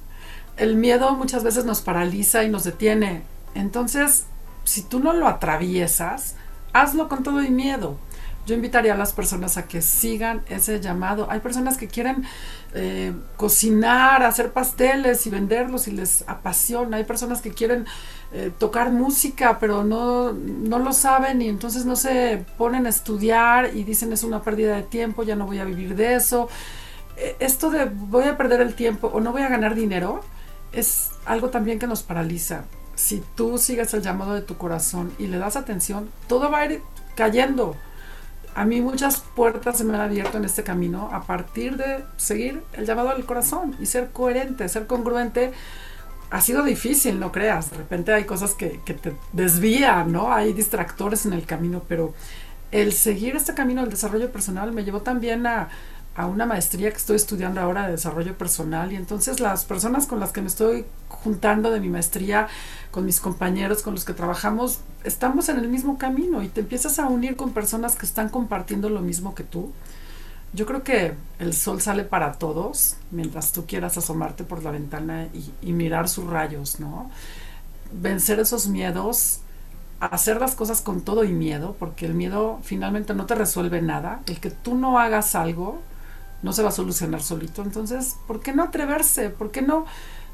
El 0.56 0.76
miedo 0.76 1.14
muchas 1.14 1.42
veces 1.42 1.64
nos 1.64 1.80
paraliza 1.80 2.44
y 2.44 2.50
nos 2.50 2.64
detiene. 2.64 3.22
Entonces, 3.54 4.26
si 4.64 4.82
tú 4.82 5.00
no 5.00 5.12
lo 5.12 5.26
atraviesas, 5.26 6.34
hazlo 6.72 7.08
con 7.08 7.22
todo 7.22 7.42
y 7.42 7.50
miedo 7.50 7.98
yo 8.50 8.56
invitaría 8.56 8.94
a 8.94 8.96
las 8.96 9.12
personas 9.12 9.56
a 9.56 9.68
que 9.68 9.80
sigan 9.80 10.42
ese 10.48 10.80
llamado. 10.80 11.28
Hay 11.30 11.40
personas 11.40 11.76
que 11.76 11.86
quieren 11.88 12.24
eh, 12.74 13.12
cocinar, 13.36 14.22
hacer 14.22 14.52
pasteles 14.52 15.26
y 15.26 15.30
venderlos 15.30 15.86
y 15.88 15.92
les 15.92 16.24
apasiona. 16.26 16.96
Hay 16.96 17.04
personas 17.04 17.42
que 17.42 17.52
quieren 17.52 17.86
eh, 18.32 18.50
tocar 18.58 18.90
música, 18.90 19.58
pero 19.60 19.84
no, 19.84 20.32
no 20.32 20.78
lo 20.78 20.92
saben 20.92 21.42
y 21.42 21.48
entonces 21.48 21.84
no 21.84 21.96
se 21.96 22.44
ponen 22.58 22.86
a 22.86 22.88
estudiar 22.88 23.76
y 23.76 23.84
dicen 23.84 24.12
es 24.12 24.24
una 24.24 24.42
pérdida 24.42 24.74
de 24.74 24.82
tiempo, 24.82 25.22
ya 25.22 25.36
no 25.36 25.46
voy 25.46 25.58
a 25.58 25.64
vivir 25.64 25.94
de 25.94 26.14
eso. 26.14 26.48
Eh, 27.20 27.36
esto 27.38 27.70
de 27.70 27.84
voy 27.84 28.24
a 28.24 28.36
perder 28.36 28.60
el 28.60 28.74
tiempo 28.74 29.08
o 29.08 29.20
no 29.20 29.32
voy 29.32 29.42
a 29.42 29.48
ganar 29.48 29.74
dinero 29.74 30.22
es 30.72 31.10
algo 31.26 31.50
también 31.50 31.78
que 31.78 31.86
nos 31.86 32.02
paraliza. 32.02 32.64
Si 32.94 33.22
tú 33.34 33.58
sigues 33.58 33.94
el 33.94 34.02
llamado 34.02 34.34
de 34.34 34.42
tu 34.42 34.56
corazón 34.56 35.12
y 35.18 35.26
le 35.26 35.38
das 35.38 35.56
atención, 35.56 36.10
todo 36.26 36.50
va 36.50 36.60
a 36.60 36.66
ir 36.66 36.82
cayendo 37.14 37.76
a 38.54 38.64
mí 38.64 38.80
muchas 38.80 39.20
puertas 39.20 39.78
se 39.78 39.84
me 39.84 39.94
han 39.94 40.00
abierto 40.00 40.38
en 40.38 40.44
este 40.44 40.62
camino 40.62 41.08
a 41.12 41.22
partir 41.22 41.76
de 41.76 42.04
seguir 42.16 42.62
el 42.72 42.84
llamado 42.84 43.10
al 43.10 43.24
corazón 43.24 43.76
y 43.80 43.86
ser 43.86 44.10
coherente, 44.10 44.68
ser 44.68 44.86
congruente. 44.86 45.52
Ha 46.30 46.40
sido 46.40 46.62
difícil, 46.62 47.20
no 47.20 47.32
creas. 47.32 47.70
De 47.70 47.78
repente 47.78 48.12
hay 48.12 48.24
cosas 48.24 48.54
que, 48.54 48.80
que 48.84 48.94
te 48.94 49.14
desvían, 49.32 50.12
¿no? 50.12 50.32
Hay 50.32 50.52
distractores 50.52 51.26
en 51.26 51.32
el 51.32 51.46
camino, 51.46 51.82
pero 51.88 52.14
el 52.72 52.92
seguir 52.92 53.36
este 53.36 53.54
camino 53.54 53.82
del 53.82 53.90
desarrollo 53.90 54.30
personal 54.30 54.72
me 54.72 54.84
llevó 54.84 55.00
también 55.00 55.46
a, 55.46 55.68
a 56.20 56.26
una 56.26 56.44
maestría 56.44 56.90
que 56.90 56.98
estoy 56.98 57.16
estudiando 57.16 57.60
ahora 57.60 57.86
de 57.86 57.92
desarrollo 57.92 58.36
personal 58.36 58.92
y 58.92 58.96
entonces 58.96 59.40
las 59.40 59.64
personas 59.64 60.06
con 60.06 60.20
las 60.20 60.32
que 60.32 60.42
me 60.42 60.48
estoy 60.48 60.84
juntando 61.08 61.70
de 61.70 61.80
mi 61.80 61.88
maestría, 61.88 62.48
con 62.90 63.06
mis 63.06 63.20
compañeros 63.20 63.82
con 63.82 63.94
los 63.94 64.04
que 64.04 64.12
trabajamos, 64.12 64.80
estamos 65.02 65.48
en 65.48 65.58
el 65.58 65.68
mismo 65.68 65.96
camino 65.96 66.42
y 66.42 66.48
te 66.48 66.60
empiezas 66.60 66.98
a 66.98 67.06
unir 67.06 67.36
con 67.36 67.52
personas 67.52 67.96
que 67.96 68.04
están 68.04 68.28
compartiendo 68.28 68.90
lo 68.90 69.00
mismo 69.00 69.34
que 69.34 69.44
tú. 69.44 69.72
Yo 70.52 70.66
creo 70.66 70.82
que 70.82 71.14
el 71.38 71.54
sol 71.54 71.80
sale 71.80 72.04
para 72.04 72.32
todos 72.32 72.96
mientras 73.10 73.52
tú 73.52 73.64
quieras 73.66 73.96
asomarte 73.96 74.44
por 74.44 74.62
la 74.62 74.72
ventana 74.72 75.26
y, 75.32 75.52
y 75.62 75.72
mirar 75.72 76.08
sus 76.08 76.26
rayos, 76.26 76.80
¿no? 76.80 77.10
Vencer 77.92 78.40
esos 78.40 78.66
miedos, 78.66 79.40
hacer 80.00 80.38
las 80.38 80.54
cosas 80.54 80.82
con 80.82 81.00
todo 81.00 81.24
y 81.24 81.32
miedo, 81.32 81.76
porque 81.78 82.04
el 82.04 82.14
miedo 82.14 82.58
finalmente 82.62 83.14
no 83.14 83.26
te 83.26 83.36
resuelve 83.36 83.80
nada. 83.80 84.20
El 84.26 84.40
que 84.40 84.50
tú 84.50 84.74
no 84.74 84.98
hagas 84.98 85.34
algo 85.34 85.80
no 86.42 86.52
se 86.52 86.62
va 86.62 86.70
a 86.70 86.72
solucionar 86.72 87.22
solito. 87.22 87.62
Entonces, 87.62 88.16
¿por 88.26 88.40
qué 88.40 88.52
no 88.52 88.62
atreverse? 88.62 89.30
¿Por 89.30 89.50
qué 89.50 89.62
no 89.62 89.86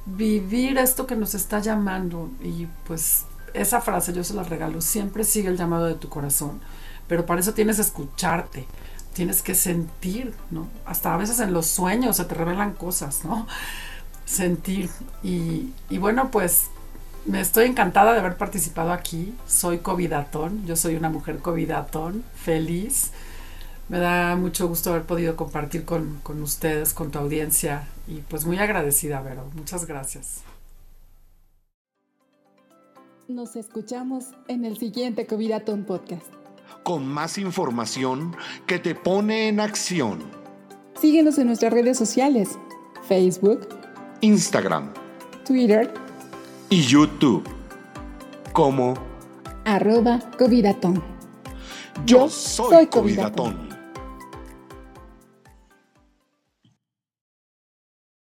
vivir 0.05 0.79
esto 0.79 1.07
que 1.07 1.17
nos 1.17 1.35
está 1.35 1.61
llamando? 1.61 2.31
Y 2.43 2.67
pues 2.87 3.25
esa 3.55 3.81
frase 3.81 4.13
yo 4.13 4.23
se 4.23 4.35
la 4.35 4.43
regalo, 4.43 4.81
siempre 4.81 5.25
sigue 5.25 5.49
el 5.49 5.57
llamado 5.57 5.87
de 5.87 5.95
tu 5.95 6.09
corazón, 6.09 6.61
pero 7.09 7.25
para 7.27 7.41
eso 7.41 7.55
tienes 7.55 7.77
que 7.77 7.83
escucharte, 7.83 8.67
tienes 9.15 9.43
que 9.43 9.55
sentir, 9.55 10.35
¿no? 10.51 10.69
Hasta 10.85 11.15
a 11.15 11.17
veces 11.17 11.41
en 11.41 11.53
los 11.53 11.67
sueños 11.67 12.17
se 12.17 12.25
te 12.25 12.35
revelan 12.35 12.75
cosas, 12.75 13.25
¿no? 13.25 13.47
Sentir. 14.27 14.91
Y, 15.23 15.73
y 15.89 15.99
bueno, 15.99 16.31
pues 16.31 16.67
me 17.25 17.41
estoy 17.41 17.67
encantada 17.67 18.13
de 18.13 18.21
haber 18.21 18.37
participado 18.37 18.93
aquí. 18.93 19.35
Soy 19.47 19.79
covidatón, 19.79 20.67
yo 20.67 20.77
soy 20.77 20.97
una 20.97 21.09
mujer 21.09 21.39
covidatón, 21.39 22.25
feliz 22.35 23.11
me 23.89 23.99
da 23.99 24.37
mucho 24.37 24.69
gusto 24.69 24.91
haber 24.91 25.05
podido 25.05 25.37
compartir 25.37 25.85
con, 25.85 26.21
ustedes, 26.43 26.93
con 26.93 27.11
tu 27.11 27.19
audiencia 27.19 27.87
y 28.09 28.17
pues 28.17 28.45
muy 28.45 28.59
agradecida, 28.59 29.21
Vero. 29.21 29.45
Muchas 29.55 29.87
gracias. 29.87 30.43
Nos 33.29 33.57
escuchamos 33.57 34.27
en 34.49 34.65
el 34.65 34.79
siguiente 34.79 35.27
Covidatón 35.27 35.85
Podcast. 35.85 36.27
Con 36.83 37.07
más 37.07 37.39
información 37.39 38.37
que 38.67 38.79
te 38.79 38.95
pone 38.95 39.49
en 39.49 39.61
acción. 39.61 40.21
Síguenos 41.01 41.39
en 41.39 41.49
nuestras 41.49 41.73
redes 41.73 41.99
sociales, 41.99 42.51
Facebook, 43.09 43.69
Instagram, 44.21 44.93
Twitter 45.45 45.93
y 46.71 46.83
YouTube 46.83 47.45
como 48.53 48.95
arroba 49.65 50.21
Covidatón. 50.39 51.03
Yo, 52.05 52.29
soy, 52.29 52.71
soy 52.71 52.87
Covidatón. 52.87 53.76